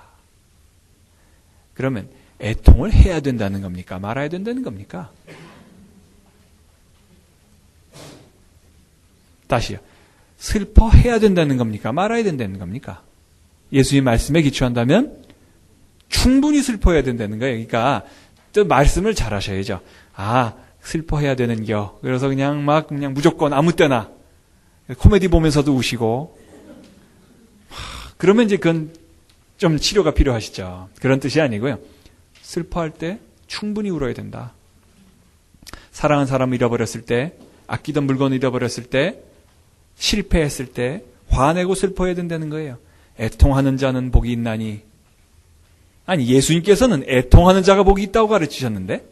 [1.72, 2.08] 그러면
[2.40, 3.98] 애통을 해야 된다는 겁니까?
[3.98, 5.12] 말아야 된다는 겁니까?
[9.46, 9.78] 다시요.
[10.36, 11.92] 슬퍼해야 된다는 겁니까?
[11.92, 13.02] 말아야 된다는 겁니까?
[13.72, 15.24] 예수님 말씀에 기초한다면
[16.08, 17.54] 충분히 슬퍼해야 된다는 거예요.
[17.54, 18.04] 그러니까
[18.54, 19.80] 또 말씀을 잘 하셔야죠.
[20.14, 21.98] 아, 슬퍼해야 되는겨.
[22.00, 24.10] 그래서 그냥 막 그냥 무조건 아무 때나
[24.98, 26.38] 코미디 보면서도 우시고
[28.16, 28.94] 그러면 이제 그건
[29.58, 30.88] 좀 치료가 필요하시죠.
[31.00, 31.78] 그런 뜻이 아니고요.
[32.42, 34.52] 슬퍼할 때 충분히 울어야 된다.
[35.90, 37.34] 사랑한 사람을 잃어버렸을 때,
[37.66, 39.20] 아끼던 물건을 잃어버렸을 때,
[39.96, 42.78] 실패했을 때, 화내고 슬퍼해야 된다는 거예요.
[43.18, 44.82] 애통하는 자는 복이 있나니.
[46.06, 49.04] 아니, 예수님께서는 애통하는 자가 복이 있다고 가르치셨는데,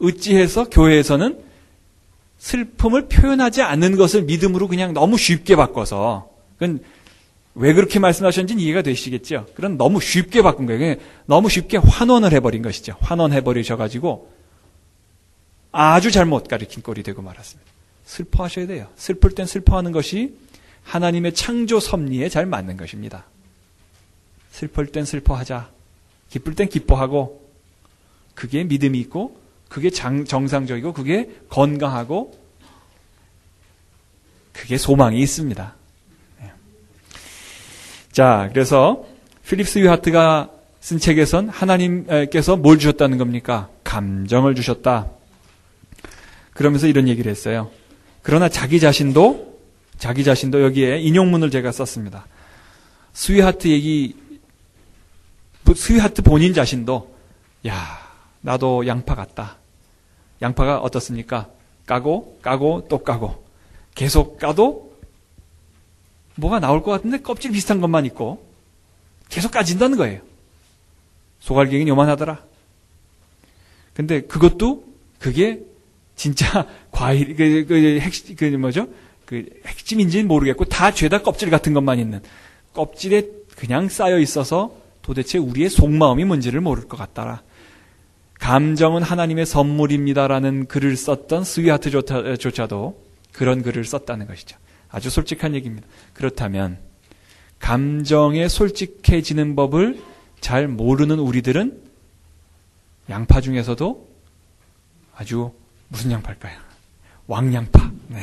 [0.00, 1.42] 어찌해서 교회에서는
[2.38, 6.80] 슬픔을 표현하지 않는 것을 믿음으로 그냥 너무 쉽게 바꿔서, 그건
[7.54, 9.46] 왜 그렇게 말씀하셨는지 이해가 되시겠죠?
[9.54, 10.96] 그런 너무 쉽게 바꾼 거예요.
[11.26, 12.96] 너무 쉽게 환원을 해버린 것이죠.
[13.00, 14.30] 환원해버리셔가지고
[15.70, 17.70] 아주 잘못 가리킨 꼴이 되고 말았습니다.
[18.04, 18.88] 슬퍼하셔야 돼요.
[18.96, 20.34] 슬플 땐 슬퍼하는 것이
[20.82, 23.24] 하나님의 창조 섭리에 잘 맞는 것입니다.
[24.54, 25.68] 슬플 땐 슬퍼하자.
[26.30, 27.44] 기쁠 땐 기뻐하고
[28.36, 29.36] 그게 믿음이 있고
[29.68, 32.32] 그게 장, 정상적이고 그게 건강하고
[34.52, 35.74] 그게 소망이 있습니다.
[38.12, 39.04] 자, 그래서
[39.44, 43.68] 필립스 유하트가 쓴 책에선 하나님께서 뭘 주셨다는 겁니까?
[43.82, 45.10] 감정을 주셨다.
[46.52, 47.72] 그러면서 이런 얘기를 했어요.
[48.22, 49.58] 그러나 자기 자신도
[49.98, 52.28] 자기 자신도 여기에 인용문을 제가 썼습니다.
[53.12, 54.14] 스위하트 얘기
[55.72, 57.14] 스위하트 본인 자신도
[57.66, 57.98] 야
[58.42, 59.56] 나도 양파 같다.
[60.42, 61.48] 양파가 어떻습니까?
[61.86, 63.44] 까고 까고 또 까고
[63.94, 64.94] 계속 까도
[66.36, 68.46] 뭐가 나올 것 같은데 껍질 비슷한 것만 있고
[69.28, 70.20] 계속 까진다는 거예요.
[71.40, 72.42] 속알갱이 요만하더라.
[73.94, 74.84] 근데 그것도
[75.18, 75.62] 그게
[76.16, 78.88] 진짜 과일 그, 그 핵심 그 뭐죠?
[79.24, 82.20] 그 핵심인지는 모르겠고 다 죄다 껍질 같은 것만 있는
[82.74, 84.74] 껍질에 그냥 쌓여 있어서
[85.04, 87.42] 도대체 우리의 속마음이 뭔지를 모를 것 같더라.
[88.40, 94.56] 감정은 하나님의 선물입니다라는 글을 썼던 스위하트조차도 그런 글을 썼다는 것이죠.
[94.88, 95.86] 아주 솔직한 얘기입니다.
[96.14, 96.78] 그렇다면
[97.58, 100.00] 감정에 솔직해지는 법을
[100.40, 101.82] 잘 모르는 우리들은
[103.10, 104.08] 양파 중에서도
[105.14, 105.52] 아주
[105.88, 106.58] 무슨 양파일까요?
[107.26, 107.92] 왕양파.
[108.08, 108.20] 네.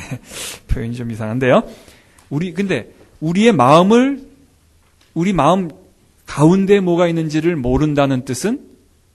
[0.66, 1.62] 표현이 좀 이상한데요.
[2.28, 4.26] 우리 근데 우리의 마음을
[5.14, 5.70] 우리 마음
[6.32, 8.66] 가운데 뭐가 있는지를 모른다는 뜻은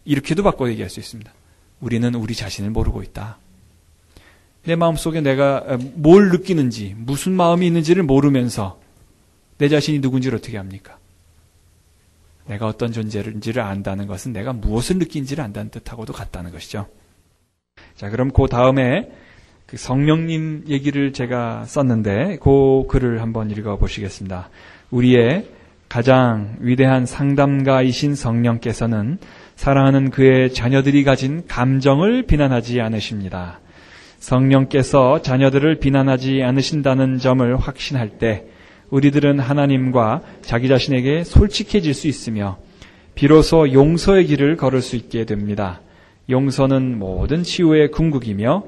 [0.05, 1.33] 이렇게도 바꿔 얘기할 수 있습니다.
[1.81, 3.39] 우리는 우리 자신을 모르고 있다.
[4.65, 8.79] 내 마음속에 내가 뭘 느끼는지, 무슨 마음이 있는지를 모르면서
[9.57, 10.99] 내 자신이 누군지를 어떻게 합니까?
[12.45, 16.85] 내가 어떤 존재인지를 안다는 것은 내가 무엇을 느낀지를 안다는 뜻하고도 같다는 것이죠.
[17.95, 19.09] 자, 그럼 그 다음에
[19.65, 24.51] 그 성령님 얘기를 제가 썼는데 그 글을 한번 읽어 보시겠습니다.
[24.91, 25.56] 우리의
[25.89, 29.19] 가장 위대한 상담가이신 성령께서는
[29.55, 33.59] 사랑하는 그의 자녀들이 가진 감정을 비난하지 않으십니다.
[34.19, 38.45] 성령께서 자녀들을 비난하지 않으신다는 점을 확신할 때
[38.89, 42.57] 우리들은 하나님과 자기 자신에게 솔직해질 수 있으며
[43.15, 45.81] 비로소 용서의 길을 걸을 수 있게 됩니다.
[46.29, 48.63] 용서는 모든 치유의 궁극이며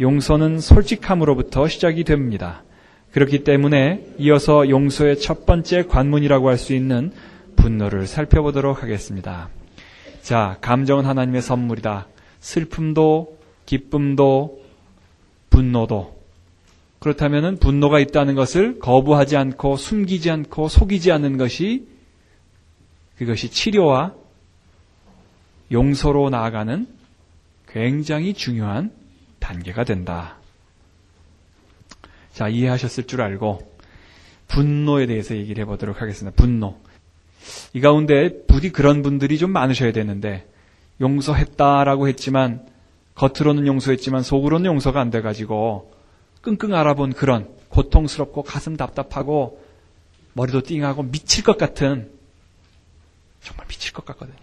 [0.00, 2.64] 용서는 솔직함으로부터 시작이 됩니다.
[3.12, 7.12] 그렇기 때문에 이어서 용서의 첫 번째 관문이라고 할 수 있는
[7.56, 9.48] 분노를 살펴보도록 하겠습니다.
[10.22, 12.08] 자, 감정은 하나님의 선물이다.
[12.40, 14.62] 슬픔도 기쁨도
[15.50, 16.20] 분노도
[16.98, 21.86] 그렇다면 분노가 있다는 것을 거부하지 않고 숨기지 않고 속이지 않는 것이
[23.18, 24.14] 그것이 치료와
[25.70, 26.86] 용서로 나아가는
[27.68, 28.92] 굉장히 중요한
[29.40, 30.38] 단계가 된다.
[32.32, 33.72] 자, 이해하셨을 줄 알고
[34.48, 36.34] 분노에 대해서 얘기를 해보도록 하겠습니다.
[36.36, 36.78] 분노.
[37.72, 40.46] 이 가운데 부디 그런 분들이 좀 많으셔야 되는데
[41.00, 42.66] 용서했다라고 했지만
[43.14, 45.92] 겉으로는 용서했지만 속으로는 용서가 안 돼가지고
[46.42, 49.62] 끙끙 알아본 그런 고통스럽고 가슴 답답하고
[50.34, 52.10] 머리도 띵하고 미칠 것 같은
[53.42, 54.36] 정말 미칠 것 같거든요.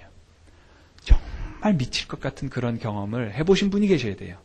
[1.02, 4.38] 정말 미칠 것 같은 그런 경험을 해보신 분이 계셔야 돼요.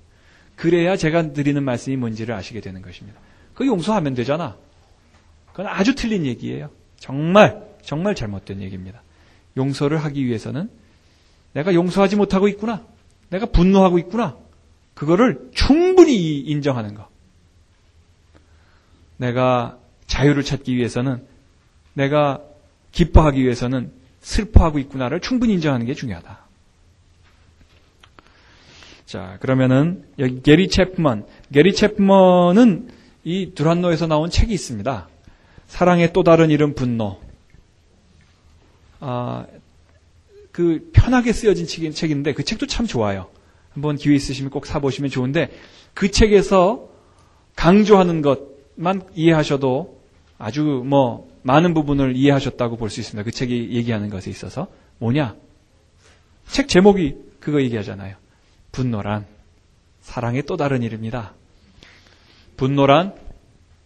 [0.57, 3.19] 그래야 제가 드리는 말씀이 뭔지를 아시게 되는 것입니다.
[3.55, 4.57] 그 용서하면 되잖아.
[5.53, 6.71] 그건 아주 틀린 얘기예요.
[6.97, 9.03] 정말 정말 잘못된 얘기입니다.
[9.57, 10.71] 용서를 하기 위해서는
[11.53, 12.83] 내가 용서하지 못하고 있구나.
[13.31, 14.37] 내가 분노하고 있구나.
[14.95, 17.09] 그거를 충분히 인정하는 것.
[19.17, 21.25] 내가 자유를 찾기 위해서는
[21.95, 22.41] 내가
[22.93, 26.45] 기뻐하기 위해서는 슬퍼하고 있구나를 충분히 인정하는 게 중요하다.
[29.07, 32.89] 자, 그러면은 여기 게리 챕먼, 게리 챕먼은
[33.25, 35.09] 이 두란노에서 나온 책이 있습니다.
[35.67, 37.19] 사랑의 또 다른 이름 분노.
[39.01, 39.47] 아,
[40.53, 43.29] 그 편하게 쓰여진 책인데 그 책도 참 좋아요.
[43.73, 45.51] 한번 기회 있으시면 꼭 사보시면 좋은데
[45.95, 46.89] 그 책에서
[47.57, 50.01] 강조하는 것만 이해하셔도
[50.39, 53.25] 아주 뭐 많은 부분을 이해하셨다고 볼 수 있습니다.
[53.25, 55.35] 그 책이 얘기하는 것에 있어서 뭐냐?
[56.49, 58.17] 책 제목이 그거 얘기하잖아요.
[58.71, 59.27] 분노란
[60.03, 61.35] 사랑의 또 다른 이름이다.
[62.57, 63.15] 분노란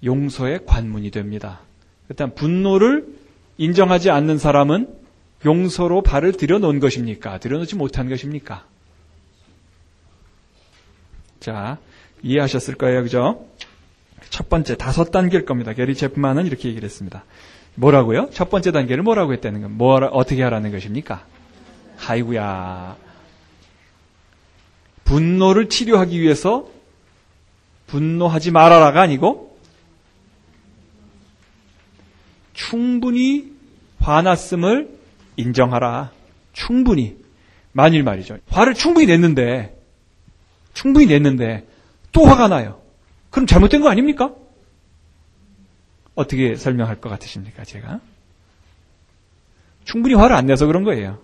[0.04, 1.60] 용서의 관문이 됩니다.
[2.08, 3.06] 일단 분노를
[3.56, 4.94] 인정하지 않는 사람은
[5.44, 7.38] 용서로 발을 들여놓은 것입니까?
[7.38, 8.64] 들여놓지 못한 것입니까?
[11.40, 11.78] 자,
[12.22, 13.02] 이해하셨을 거예요.
[13.02, 13.46] 그죠?
[14.30, 15.72] 첫 번째, 다섯 단계일 겁니다.
[15.72, 17.24] 게리 제프만은 이렇게 얘기를 했습니다.
[17.76, 18.30] 뭐라고요?
[18.32, 21.24] 첫 번째 단계를 뭐라고 했다는 건, 뭐, 어떻게 하라는 것입니까?
[22.06, 22.96] 아이구야.
[25.04, 26.68] 분노를 치료하기 위해서
[27.88, 29.58] 분노하지 말아라가 아니고
[32.52, 33.52] 충분히
[34.00, 34.98] 화났음을
[35.36, 36.12] 인정하라.
[36.52, 37.16] 충분히.
[37.72, 38.38] 만일 말이죠.
[38.48, 39.80] 화를 충분히 냈는데,
[40.74, 41.66] 충분히 냈는데,
[42.10, 42.82] 또 화가 나요.
[43.30, 44.34] 그럼 잘못된 거 아닙니까?
[46.16, 48.00] 어떻게 설명할 것 같으십니까, 제가?
[49.84, 51.20] 충분히 화를 안 내서 그런 거예요.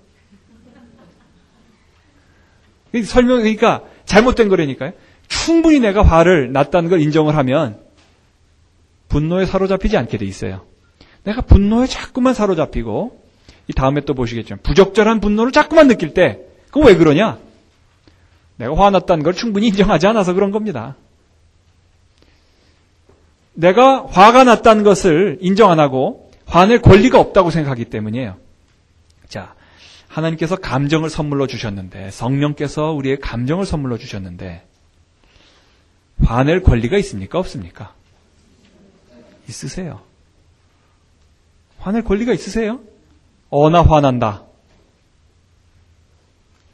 [3.04, 4.92] 설명, 그러니까 잘못된 거라니까요.
[5.28, 7.78] 충분히 내가 화를 났다는 걸 인정을 하면
[9.08, 10.62] 분노에 사로잡히지 않게 돼 있어요.
[11.24, 13.20] 내가 분노에 자꾸만 사로잡히고
[13.68, 17.38] 이 다음에 또 보시겠지만 부적절한 분노를 자꾸만 느낄 때 그거 왜 그러냐?
[18.56, 20.96] 내가 화났다는 걸 충분히 인정하지 않아서 그런 겁니다.
[23.54, 28.36] 내가 화가 났다는 것을 인정 안 하고 화낼 권리가 없다고 생각하기 때문이에요.
[29.28, 29.54] 자,
[30.08, 34.64] 하나님께서 감정을 선물로 주셨는데 성령께서 우리의 감정을 선물로 주셨는데
[36.24, 37.38] 화낼 권리가 있습니까?
[37.38, 37.94] 없습니까?
[39.48, 40.00] 있으세요.
[41.78, 42.80] 화낼 권리가 있으세요?
[43.50, 44.42] 어, 나 화난다.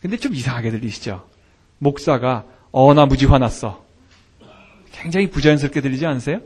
[0.00, 1.26] 근데 좀 이상하게 들리시죠?
[1.78, 3.84] 목사가, 어, 나 무지 화났어.
[4.92, 6.40] 굉장히 부자연스럽게 들리지 않으세요?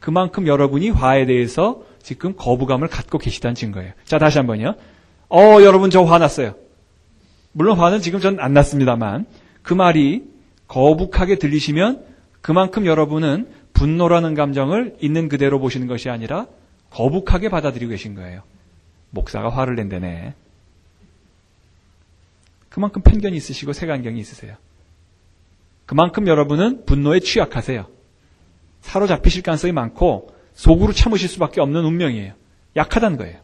[0.00, 3.92] 그만큼 여러분이 화에 대해서 지금 거부감을 갖고 계시다는 증거예요.
[4.04, 4.74] 자, 다시 한 번요.
[5.28, 6.54] 어, 여러분 저 화났어요.
[7.52, 9.26] 물론 화는 지금 전 안 났습니다만
[9.62, 10.24] 그 말이
[10.68, 12.04] 거북하게 들리시면
[12.46, 16.46] 그만큼 여러분은 분노라는 감정을 있는 그대로 보시는 것이 아니라
[16.90, 18.44] 거북하게 받아들이고 계신 거예요.
[19.10, 20.32] 목사가 화를 낸다네.
[22.68, 24.54] 그만큼 편견이 있으시고 색안경이 있으세요.
[25.86, 27.84] 그만큼 여러분은 분노에 취약하세요.
[28.80, 32.32] 사로잡히실 가능성이 많고 속으로 참으실 수밖에 없는 운명이에요.
[32.76, 33.40] 약하다는 거예요.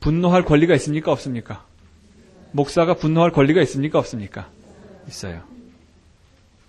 [0.00, 1.12] 분노할 권리가 있습니까?
[1.12, 1.66] 없습니까?
[2.52, 3.98] 목사가 분노할 권리가 있습니까?
[3.98, 4.48] 없습니까?
[5.06, 5.55] 있어요.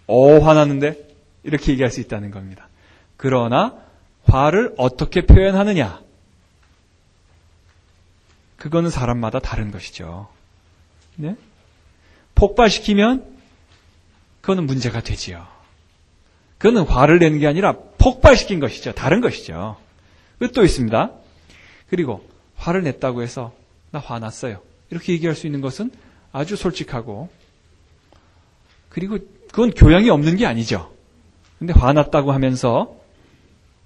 [0.08, 1.08] 어, 화났는데?
[1.44, 2.68] 이렇게 얘기할 수 있다는 겁니다.
[3.16, 3.76] 그러나
[4.24, 6.02] 화를 어떻게 표현하느냐?
[8.58, 10.28] 그거는 사람마다 다른 것이죠.
[11.16, 11.36] 네?
[12.36, 13.38] 폭발시키면
[14.42, 15.46] 그거는 문제가 되지요.
[16.58, 18.94] 그거는 화를 내는 게 아니라 폭발시킨 것이죠.
[18.94, 19.78] 다른 것이죠.
[20.54, 21.12] 또 있습니다.
[21.90, 23.54] 그리고 화를 냈다고 해서
[23.92, 24.62] 나 화났어요.
[24.90, 25.92] 이렇게 얘기할 수 있는 것은
[26.32, 27.30] 아주 솔직하고
[28.90, 29.18] 그리고
[29.52, 30.92] 그건 교양이 없는 게 아니죠.
[31.60, 32.96] 근데 화났다고 하면서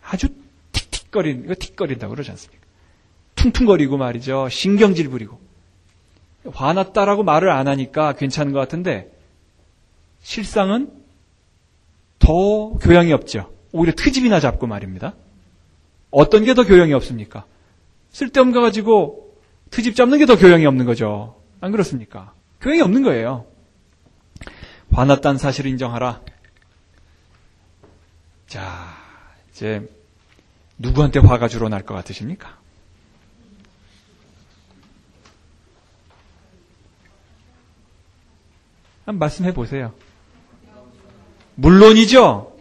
[0.03, 0.27] 아주
[1.13, 2.65] 이거 틱거린다고 그러지 않습니까?
[3.35, 4.47] 퉁퉁거리고 말이죠.
[4.49, 5.39] 신경질 부리고.
[6.53, 9.11] 화났다라고 말을 안 하니까 괜찮은 것 같은데
[10.21, 10.91] 실상은
[12.19, 13.51] 더 교양이 없죠.
[13.71, 15.15] 오히려 트집이나 잡고 말입니다.
[16.11, 17.45] 어떤 게 더 교양이 없습니까?
[18.11, 19.35] 쓸데없는 거 가지고
[19.69, 21.35] 트집 잡는 게 더 교양이 없는 거죠.
[21.61, 22.33] 안 그렇습니까?
[22.59, 23.45] 교양이 없는 거예요.
[24.91, 26.21] 화났다는 사실을 인정하라.
[28.47, 28.95] 자,
[29.51, 29.87] 이제
[30.77, 32.57] 누구한테 화가 주로 날 것 같으십니까?
[39.05, 39.93] 한번 말씀해 보세요.
[41.55, 42.53] 물론이죠.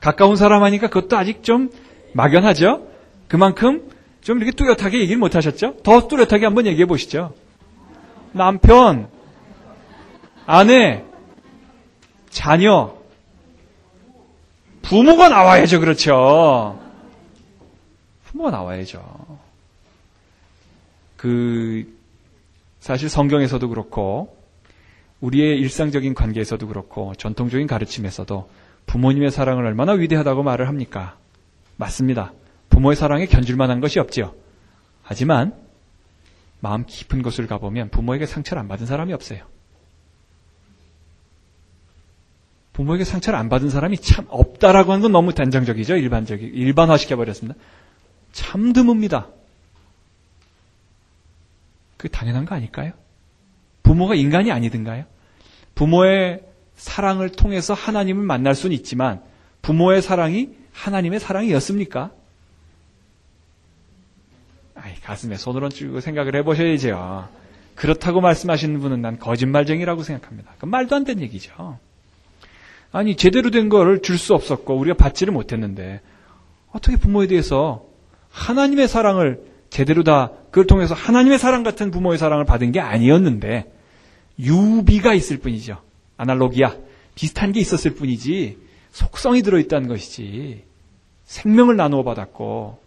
[0.00, 1.70] 가까운 사람 하니까 그것도 아직 좀
[2.14, 2.88] 막연하죠.
[3.28, 5.78] 그만큼 좀 이렇게 뚜렷하게 얘기를 못 하셨죠?
[5.82, 7.34] 더 뚜렷하게 한번 얘기해 보시죠.
[8.32, 9.08] 남편,
[10.46, 11.04] 아내,
[12.30, 12.96] 자녀,
[14.82, 15.80] 부모가 나와야죠.
[15.80, 16.80] 그렇죠.
[18.24, 19.38] 부모가 나와야죠.
[21.16, 21.94] 그,
[22.80, 24.36] 사실 성경에서도 그렇고,
[25.20, 28.48] 우리의 일상적인 관계에서도 그렇고, 전통적인 가르침에서도
[28.86, 31.16] 부모님의 사랑을 얼마나 위대하다고 말을 합니까?
[31.76, 32.32] 맞습니다.
[32.70, 34.34] 부모의 사랑에 견줄만한 것이 없지요.
[35.02, 35.54] 하지만
[36.60, 39.44] 마음 깊은 곳을 가보면 부모에게 상처를 안 받은 사람이 없어요.
[42.78, 45.96] 부모에게 상처를 안 받은 사람이 참 없다라고 하는 건 너무 단정적이죠.
[45.96, 47.58] 일반적이 일반화시켜 버렸습니다.
[48.30, 49.26] 참 드뭅니다.
[51.96, 52.92] 그 당연한 거 아닐까요?
[53.82, 55.06] 부모가 인간이 아니든가요?
[55.74, 56.44] 부모의
[56.76, 59.22] 사랑을 통해서 하나님을 만날 수는 있지만
[59.60, 62.12] 부모의 사랑이 하나님의 사랑이었습니까?
[64.76, 67.28] 아이, 가슴에 손을 얹고 생각을 해보셔야죠.
[67.74, 70.52] 그렇다고 말씀하시는 분은 난 거짓말쟁이라고 생각합니다.
[70.60, 71.80] 그 말도 안 되는 얘기죠.
[72.90, 76.00] 아니, 제대로 된 거를 줄 수 없었고, 우리가 받지를 못했는데,
[76.72, 77.84] 어떻게 부모에 대해서
[78.30, 83.72] 하나님의 사랑을 제대로 다, 그걸 통해서 하나님의 사랑 같은 부모의 사랑을 받은 게 아니었는데,
[84.38, 85.82] 유비가 있을 뿐이죠.
[86.16, 86.76] 아날로기야.
[87.14, 88.58] 비슷한 게 있었을 뿐이지,
[88.92, 90.64] 속성이 들어있다는 것이지,
[91.24, 92.80] 생명을 나누어 받았고,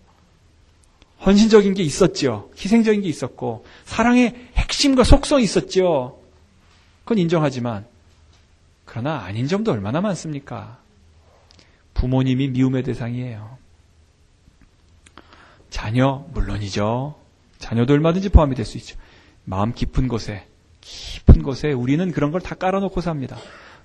[1.23, 2.49] 헌신적인 게 있었죠.
[2.57, 6.19] 희생적인 게 있었고, 사랑의 핵심과 속성이 있었죠.
[7.03, 7.85] 그건 인정하지만,
[8.91, 10.77] 그러나 아닌 점도 얼마나 많습니까?
[11.93, 13.57] 부모님이 미움의 대상이에요.
[15.69, 17.17] 자녀, 물론이죠.
[17.57, 18.97] 자녀도 얼마든지 포함이 될 수 있죠.
[19.45, 20.45] 마음 깊은 곳에,
[20.81, 23.37] 깊은 곳에 우리는 그런 걸 다 깔아놓고 삽니다.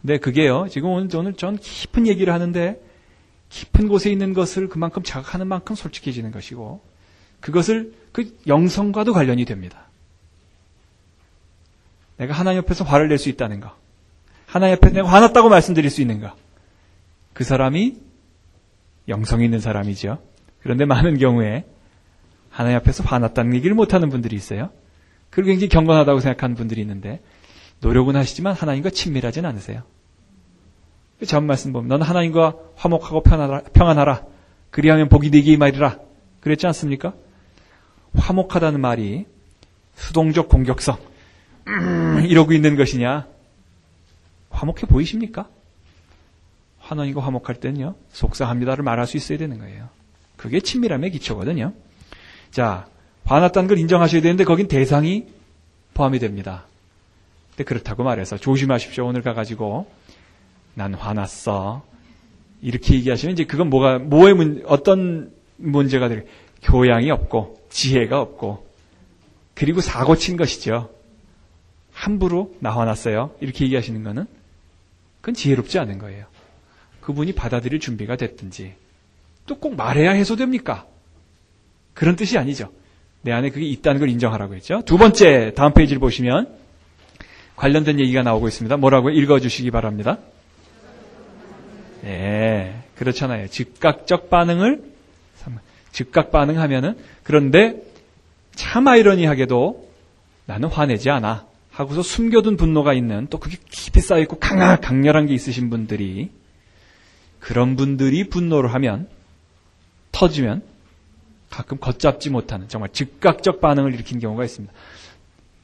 [0.03, 2.83] 근데 그게요, 지금 오늘, 오늘 전 깊은 얘기를 하는데,
[3.49, 6.83] 깊은 곳에 있는 것을 그만큼 자각하는 만큼 솔직해지는 것이고,
[7.41, 9.85] 그것을 그 영성과도 관련이 됩니다.
[12.17, 13.86] 내가 하나님 옆에서 화를 낼 수 있다는 거.
[14.47, 16.35] 하나님 앞에 내가 화났다고 말씀드릴 수 있는가?
[17.33, 17.97] 그 사람이
[19.09, 20.19] 영성이 있는 사람이죠.
[20.63, 21.65] 그런데 많은 경우에
[22.51, 24.71] 하나님 앞에서 화났다는 얘기를 못하는 분들이 있어요.
[25.31, 27.21] 그리고 굉장히 경건하다고 생각하는 분들이 있는데
[27.81, 29.83] 노력은 하시지만 하나님과 친밀하진 않으세요.
[31.27, 34.25] 전 말씀 보면 너는 하나님과 화목하고 편하라, 평안하라.
[34.71, 35.99] 그리하면 복이 되기 말이라.
[36.41, 37.15] 그랬지 않습니까?
[38.15, 39.27] 화목하다는 말이
[39.95, 40.97] 수동적 공격성
[41.69, 43.27] 음, 이러고 있는 것이냐?
[44.57, 45.49] 화목해 보이십니까?
[46.79, 49.89] 환원이고 화목할 때는요, 속상합니다를 말할 수 있어야 되는 거예요.
[50.37, 51.73] 그게 친밀함의 기초거든요.
[52.51, 52.87] 자,
[53.25, 55.27] 화났다는 걸 인정하셔야 되는데 거긴 대상이
[55.95, 56.65] 포함이 됩니다.
[57.51, 59.07] 근데 그렇다고 말해서 조심하십시오.
[59.07, 59.91] 오늘 가가지고
[60.75, 61.83] 난 화났어.
[62.63, 66.27] 이렇게 얘기하시면 이제 그건 뭐가 뭐의 문 어떤 문제가 될
[66.63, 68.67] 교양이 없고 지혜가 없고
[69.55, 70.91] 그리고 사고 친 것이죠.
[71.93, 73.33] 함부로 나 화났어요.
[73.41, 74.27] 이렇게 얘기하시는 거는
[75.21, 76.27] 그건 지혜롭지 않은 거예요.
[77.01, 78.75] 그분이 받아들일 준비가 됐든지
[79.47, 80.87] 또 꼭 말해야 해소됩니까?
[81.95, 82.73] 그런 뜻이 아니죠.
[83.23, 84.83] 내 안에 그게 있다는 걸 인정하라고 했죠.
[84.85, 86.49] 두 번째 다음 페이지를 보시면
[87.57, 88.77] 관련된 얘기가 나오고 있습니다.
[88.77, 90.19] 뭐라고 읽어주시기 바랍니다.
[92.03, 93.49] 네, 그렇잖아요.
[93.49, 94.83] 즉각적 반응을
[95.93, 97.83] 즉각 반응하면은 그런데
[98.55, 99.89] 참 아이러니하게도
[100.45, 101.46] 나는 화내지 않아.
[101.77, 106.31] 하고서 숨겨둔 분노가 있는 또 그게 깊이 쌓여있고 강한 강렬한 게 있으신 분들이
[107.39, 109.11] 그런 분들이 분노를 하면
[110.11, 110.63] 터지면
[111.51, 114.73] 가끔 걷잡지 못하는 정말 즉각적 반응을 일으킨 경우가 있습니다.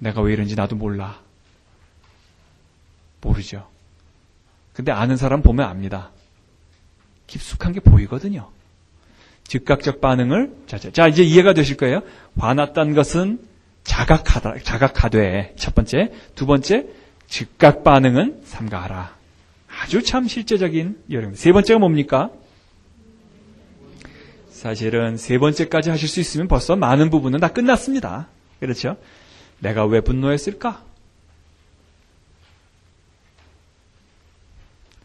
[0.00, 1.18] 내가 왜 이런지 나도 몰라.
[3.22, 3.66] 모르죠.
[4.74, 6.10] 근데 아는 사람 보면 압니다.
[7.26, 8.50] 깊숙한 게 보이거든요.
[9.44, 12.02] 즉각적 반응을 자, 자, 자 이제 이해가 되실 거예요.
[12.36, 13.51] 화났다는 것은
[13.84, 16.12] 자각하다, 자각하되, 첫 번째.
[16.34, 16.86] 두 번째,
[17.26, 19.16] 즉각 반응은 삼가하라.
[19.80, 21.40] 아주 참 실제적인 요령입니다.
[21.40, 22.30] 세 번째가 뭡니까?
[24.50, 28.28] 사실은 세 번째까지 하실 수 있으면 벌써 많은 부분은 다 끝났습니다.
[28.60, 28.96] 그렇죠?
[29.58, 30.84] 내가 왜 분노했을까?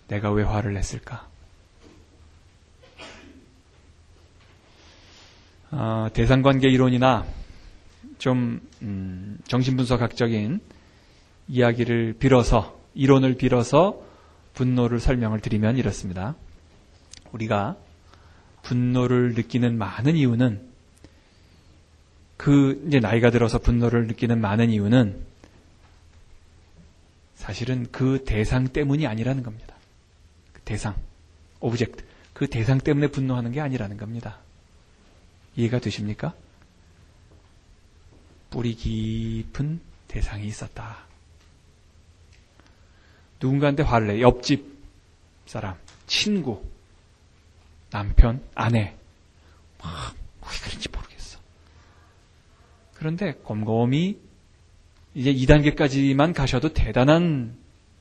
[0.08, 1.28] 내가 왜 화를 냈을까?
[5.72, 7.26] 어, 대상관계 이론이나
[8.18, 10.60] 좀 음, 정신분석학적인
[11.48, 14.04] 이야기를 빌어서 이론을 빌어서
[14.54, 16.36] 분노를 설명을 드리면 이렇습니다.
[17.32, 17.78] 우리가
[18.64, 20.68] 분노를 느끼는 많은 이유는
[22.38, 25.20] 그 이제 나이가 들어서 분노를 느끼는 많은 이유는
[27.36, 29.76] 사실은 그 대상 때문이 아니라는 겁니다.
[30.54, 30.96] 그 대상,
[31.60, 32.04] object,
[32.34, 34.40] 그 대상 때문에 분노하는 게 아니라는 겁니다.
[35.56, 36.34] 이해가 되십니까?
[38.50, 40.98] 뿌리 깊은 대상이 있었다.
[43.42, 44.22] 누군가한테 화를 내.
[44.22, 44.66] 옆집
[45.46, 45.76] 사람,
[46.08, 46.64] 친구,
[47.90, 48.96] 남편, 아내.
[49.82, 51.40] 막, 왜 그런지 모르겠어.
[52.96, 54.18] 그런데 곰곰이
[55.16, 57.56] 이제 2단계까지만 가셔도 대단한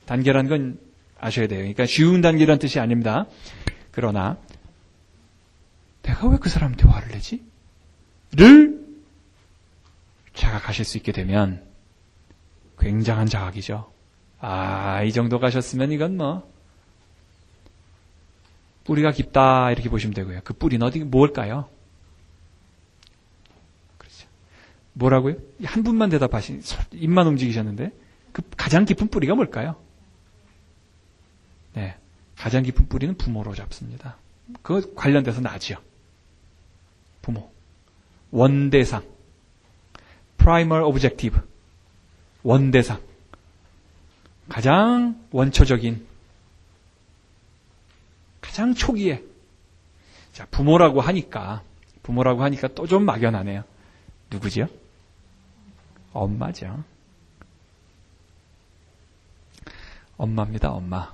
[0.05, 0.79] 단계라는 건
[1.19, 1.59] 아셔야 돼요.
[1.59, 3.25] 그러니까 쉬운 단계란 뜻이 아닙니다.
[3.91, 4.37] 그러나
[6.03, 7.43] 내가 왜 그 사람한테 화를 내지?
[8.33, 8.76] 를
[10.37, 11.65] 자각하실 수 있게 되면
[12.79, 13.91] 굉장한 자각이죠.
[14.39, 16.51] 아, 이 정도 가셨으면 이건 뭐
[18.83, 20.41] 뿌리가 깊다 이렇게 보시면 되고요.
[20.43, 21.67] 그 뿌리는 어디 뭘까요?
[23.97, 24.27] 그렇죠.
[24.93, 25.35] 뭐라고요?
[25.65, 26.61] 한 분만 대답하신
[26.93, 27.91] 입만 움직이셨는데
[28.31, 29.75] 그 가장 깊은 뿌리가 뭘까요?
[31.73, 31.97] 네,
[32.35, 34.17] 가장 깊은 뿌리는 부모로 잡습니다.
[34.61, 35.77] 그 관련돼서 나지요.
[37.21, 37.51] 부모,
[38.31, 39.16] 원대상,
[40.47, 41.41] primal objective,
[42.41, 43.01] 원대상,
[44.47, 46.07] 가장 원초적인
[48.39, 49.21] 가장 초기에
[50.31, 51.63] 자 부모라고 하니까
[52.01, 53.65] 부모라고 하니까 또 좀 막연하네요.
[54.31, 54.67] 누구지요?
[56.13, 56.81] 엄마죠.
[60.15, 61.11] 엄마입니다, 엄마.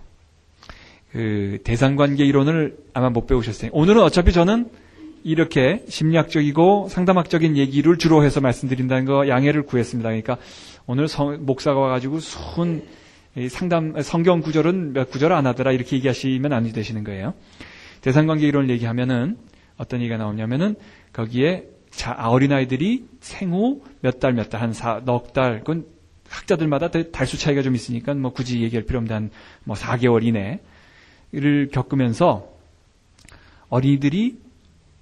[1.11, 3.71] 그 대상관계 이론을 아마 못 배우셨어요.
[3.73, 4.69] 오늘은 어차피 저는
[5.23, 10.09] 이렇게 심리학적이고 상담학적인 얘기를 주로 해서 말씀드린다는 거 양해를 구했습니다.
[10.09, 10.37] 그러니까
[10.85, 12.83] 오늘 성, 목사가 와가지고 순
[13.49, 17.33] 상담 성경 구절은 몇 구절 안 하더라 이렇게 얘기하시면 안 되시는 거예요.
[18.01, 19.37] 대상관계 이론을 얘기하면은
[19.77, 20.75] 어떤 얘기가 나오냐면은
[21.13, 25.85] 거기에 자, 어린아이들이 생후 몇 달 몇 달한넉 달, 그건
[26.29, 32.49] 학자들마다 달수 차이가 좀 있으니까 뭐 굳이 얘기할 필요 없는데 한뭐 4개월 이내를 겪으면서
[33.69, 34.42] 어린이들이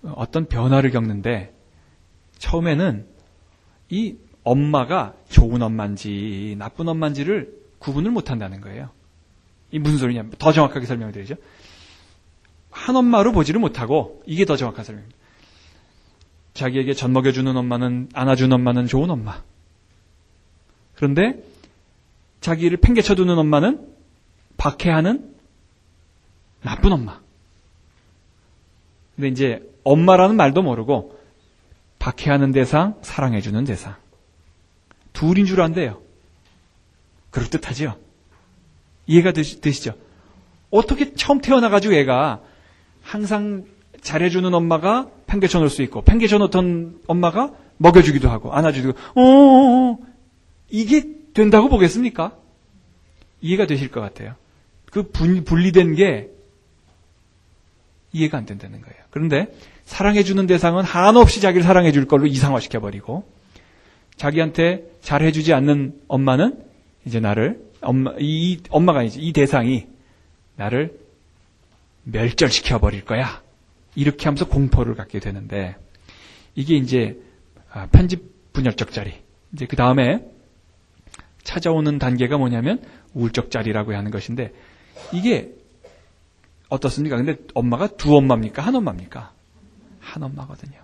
[0.04, 1.54] 어떤 변화를 겪는데
[2.38, 3.06] 처음에는
[3.90, 8.90] 이 엄마가 좋은 엄마인지 나쁜 엄마인지를 구분을 못 한다는 거예요.
[9.72, 10.26] 이 무슨 소리냐?
[10.40, 11.36] 더 정확하게 설명을 드리죠.
[12.72, 15.18] 한 엄마로 보지를 못하고 이게 더 정확한 설명입니다.
[16.54, 19.42] 자기에게 젖 먹여주는 엄마는 안아주는 엄마는 좋은 엄마.
[20.96, 21.44] 그런데
[22.42, 23.88] 자기를 팽개쳐두는 엄마는
[24.58, 25.34] 박해하는
[26.62, 27.20] 나쁜 엄마.
[29.16, 31.20] 근데 이제 엄마라는 말도 모르고
[32.00, 33.96] 박해하는 대상, 사랑해주는 대상.
[35.14, 36.02] 둘인 줄 안돼요.
[37.30, 37.96] 그럴듯하지요?
[39.08, 39.94] 이해가 되시, 되시죠?
[40.70, 42.42] 어떻게 처음 태어나가지고 애가
[43.02, 43.66] 항상
[44.02, 49.98] 잘해주는 엄마가 팽개쳐 놓을 수 있고, 팽개쳐 놓던 엄마가 먹여주기도 하고, 안아주기도 하고, 어,
[50.70, 51.04] 이게
[51.34, 52.36] 된다고 보겠습니까?
[53.42, 54.36] 이해가 되실 것 같아요.
[54.92, 56.30] 그 분, 분리된 게
[58.14, 58.96] 이해가 안 된다는 거예요.
[59.10, 59.48] 그런데
[59.86, 63.26] 사랑해주는 대상은 한없이 자기를 사랑해줄 걸로 이상화시켜버리고,
[64.16, 66.64] 자기한테 잘해주지 않는 엄마는
[67.06, 69.88] 이제 나를 엄마 이 엄마가 아니지 이 대상이
[70.56, 71.00] 나를
[72.04, 73.42] 멸절시켜 버릴 거야.
[73.96, 75.76] 이렇게 하면서 공포를 갖게 되는데
[76.56, 77.18] 이게 이제
[77.72, 79.14] 아, 편집 분열적 자리.
[79.54, 80.24] 이제 그 다음에
[81.44, 82.82] 찾아오는 단계가 뭐냐면
[83.14, 84.54] 우울적 자리라고 하는 것인데
[85.12, 85.54] 이게
[86.72, 87.18] 어떻습니까?
[87.18, 88.62] 근데 엄마가 두 엄마입니까?
[88.62, 89.34] 한 엄마입니까?
[90.00, 90.80] 한 엄마거든요.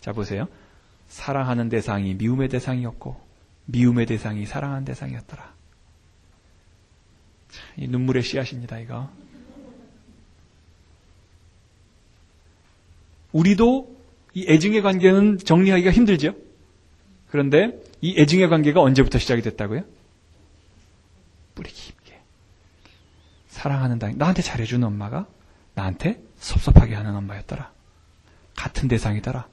[0.00, 0.46] 자 보세요.
[1.08, 3.20] 사랑하는 대상이 미움의 대상이었고
[3.66, 5.52] 미움의 대상이 사랑하는 대상이었더라.
[7.76, 9.10] 이 눈물의 씨앗입니다, 이거.
[13.32, 13.94] 우리도
[14.34, 16.34] 이 애증의 관계는 정리하기가 힘들죠?
[17.28, 19.82] 그런데 이 애증의 관계가 언제부터 시작이 됐다고요?
[21.56, 22.03] 뿌리 깊게.
[23.64, 25.26] 사랑하는 당, 나한테 잘해주는 엄마가
[25.72, 27.72] 나한테 섭섭하게 하는 엄마였더라.
[28.54, 29.48] 같은 대상이더라.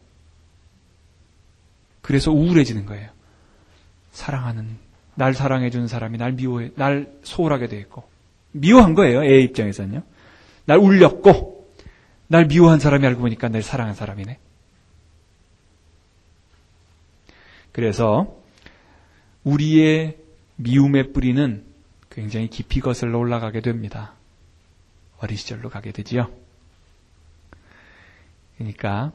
[2.01, 3.09] 그래서 우울해지는 거예요.
[4.11, 4.77] 사랑하는
[5.15, 8.03] 날 사랑해주는 사람이 날 미워해, 날 소홀하게 돼 있고.
[8.51, 10.03] 미워한 거예요, 애 입장에서는요.
[10.65, 11.71] 날 울렸고,
[12.27, 14.39] 날 미워한 사람이 알고 보니까 날 사랑한 사람이네.
[17.71, 18.35] 그래서,
[19.45, 20.17] 우리의
[20.57, 21.70] 미움의 뿌리는
[22.11, 24.13] 굉장히 깊이 거슬러 올라가게 됩니다.
[25.17, 26.29] 어린 시절로 가게 되지요.
[28.57, 29.11] 그러니까,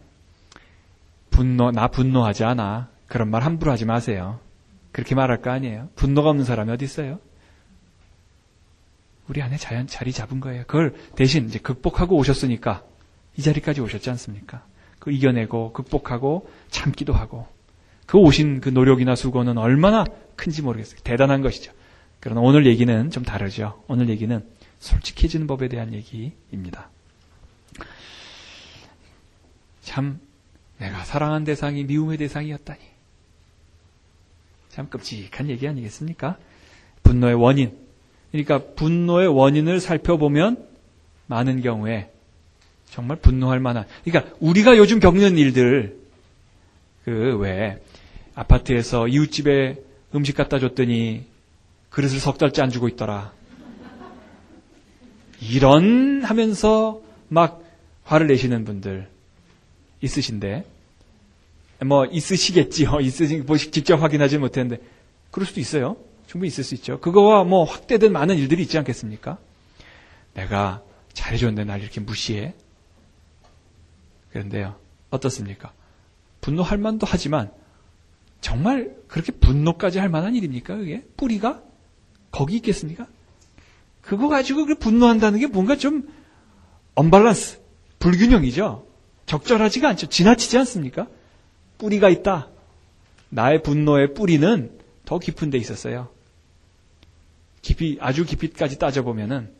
[1.30, 2.88] 분노, 나 분노하지 않아.
[3.06, 4.40] 그런 말 함부로 하지 마세요.
[4.92, 5.88] 그렇게 말할 거 아니에요.
[5.94, 7.20] 분노가 없는 사람이 어디 있어요?
[9.28, 10.64] 우리 안에 자연 자리 잡은 거예요.
[10.66, 12.82] 그걸 대신 이제 극복하고 오셨으니까
[13.36, 14.64] 이 자리까지 오셨지 않습니까?
[14.98, 17.46] 그 이겨내고 극복하고 참기도 하고
[18.06, 20.04] 그 오신 그 노력이나 수고는 얼마나
[20.36, 21.00] 큰지 모르겠어요.
[21.02, 21.72] 대단한 것이죠.
[22.20, 23.82] 그러나 오늘 얘기는 좀 다르죠.
[23.88, 24.44] 오늘 얘기는
[24.80, 26.90] 솔직해지는 법에 대한 얘기입니다.
[29.82, 30.20] 참
[30.78, 32.80] 내가 사랑한 대상이 미움의 대상이었다니.
[34.70, 36.36] 참 끔찍한 얘기 아니겠습니까?
[37.02, 37.76] 분노의 원인.
[38.32, 40.66] 그러니까 분노의 원인을 살펴보면
[41.28, 42.10] 많은 경우에
[42.90, 43.86] 정말 분노할 만한.
[44.04, 45.98] 그러니까 우리가 요즘 겪는 일들,
[47.04, 47.80] 그 왜
[48.34, 49.82] 아파트에서 이웃집에
[50.14, 51.24] 음식 갖다 줬더니
[51.96, 53.32] 그릇을 석 달째 안 주고 있더라.
[55.40, 57.64] 이런 하면서 막
[58.04, 59.08] 화를 내시는 분들
[60.02, 60.66] 있으신데
[61.86, 63.00] 뭐 있으시겠지요.
[63.00, 64.82] 있으시 뭐 직접 확인하지 못했는데
[65.30, 65.96] 그럴 수도 있어요.
[66.26, 67.00] 충분히 있을 수 있죠.
[67.00, 69.38] 그거와 뭐 확대된 많은 일들이 있지 않겠습니까?
[70.34, 70.82] 내가
[71.14, 72.52] 잘해줬는데 날 이렇게 무시해?
[74.32, 74.76] 그런데요,
[75.08, 75.72] 어떻습니까?
[76.42, 77.50] 분노할 만도 하지만
[78.42, 80.76] 정말 그렇게 분노까지 할 만한 일입니까?
[80.76, 81.62] 그게 뿌리가
[82.36, 83.06] 거기 있겠습니까?
[84.02, 86.06] 그거 가지고 분노한다는 게 뭔가 좀
[86.94, 87.60] 언밸런스,
[87.98, 88.86] 불균형이죠.
[89.24, 90.08] 적절하지가 않죠.
[90.08, 91.08] 지나치지 않습니까?
[91.78, 92.50] 뿌리가 있다.
[93.30, 94.70] 나의 분노의 뿌리는
[95.06, 96.10] 더 깊은 데 있었어요.
[97.62, 99.50] 깊이, 아주 깊이까지 따져보면은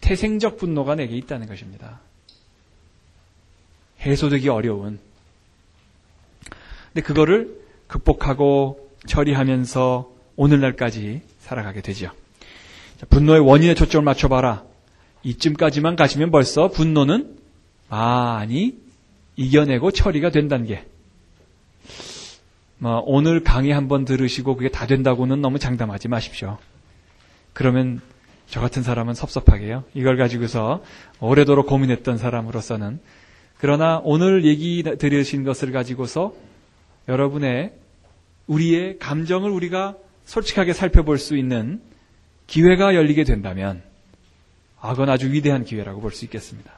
[0.00, 2.00] 태생적 분노가 내게 있다는 것입니다.
[4.00, 5.00] 해소되기 어려운.
[6.92, 12.10] 근데 그거를 극복하고 처리하면서 오늘날까지 살아가게 되죠.
[13.10, 14.64] 분노의 원인에 초점을 맞춰봐라.
[15.22, 17.36] 이쯤까지만 가시면 벌써 분노는
[17.88, 18.76] 많이
[19.36, 20.84] 이겨내고 처리가 된다는 게.
[22.78, 26.58] 뭐 오늘 강의 한번 들으시고 그게 다 된다고는 너무 장담하지 마십시오.
[27.52, 28.00] 그러면
[28.48, 29.84] 저 같은 사람은 섭섭하게요.
[29.94, 30.82] 이걸 가지고서
[31.20, 33.00] 오래도록 고민했던 사람으로서는
[33.58, 36.34] 그러나 오늘 얘기 들으신 것을 가지고서
[37.08, 37.72] 여러분의
[38.46, 39.96] 우리의 감정을 우리가
[40.26, 41.80] 솔직하게 살펴볼 수 있는
[42.46, 43.82] 기회가 열리게 된다면
[44.80, 46.72] 아, 그건 아주 위대한 기회라고 볼 수 있겠습니다.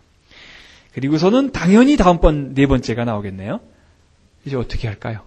[0.93, 3.61] 그리고서는 당연히 다음번 네 번째가 나오겠네요.
[4.45, 5.23] 이제 어떻게 할까요?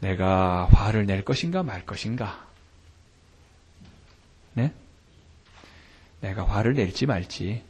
[0.00, 2.46] 내가 화를 낼 것인가 말 것인가?
[4.54, 4.72] 네?
[6.20, 7.62] 내가 화를 낼지 말지,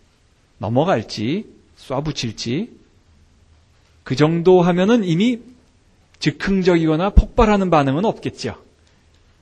[0.59, 1.47] 넘어갈지,
[1.79, 2.71] 쏴붙일지,
[4.03, 5.41] 그 정도 하면은 이미
[6.19, 8.63] 즉흥적이거나 폭발하는 반응은 없겠죠.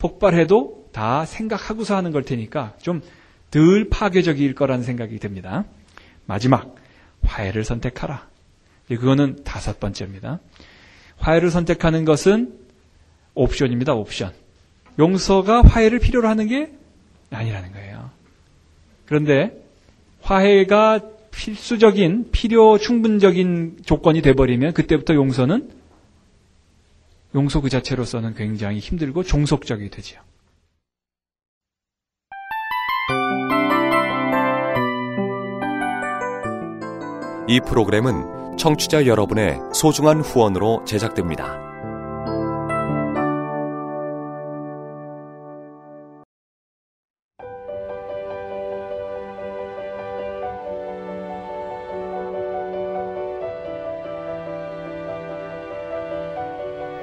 [0.01, 3.01] 폭발해도 다 생각하고서 하는 걸 테니까 좀
[3.51, 5.65] 덜 파괴적일 거라는 생각이 듭니다.
[6.27, 6.77] 마지막,
[7.23, 8.29] 화해를 선택하라.
[8.89, 10.41] 그거는 다섯 번째입니다.
[11.17, 12.55] 화해를 선택하는 것은
[13.35, 14.33] 옵션입니다, 옵션.
[14.99, 16.73] 용서가 화해를 필요로 하는 게
[17.31, 18.11] 아니라는 거예요.
[19.07, 19.61] 그런데
[20.23, 25.71] 화해가 필수적인, 필요 충분적인 조건이 돼버리면 그때부터 용서는
[27.35, 30.21] 용서 그 자체로서는 굉장히 힘들고 종속적이 되지요.
[37.49, 41.70] 이 프로그램은 청취자 여러분의 소중한 후원으로 제작됩니다.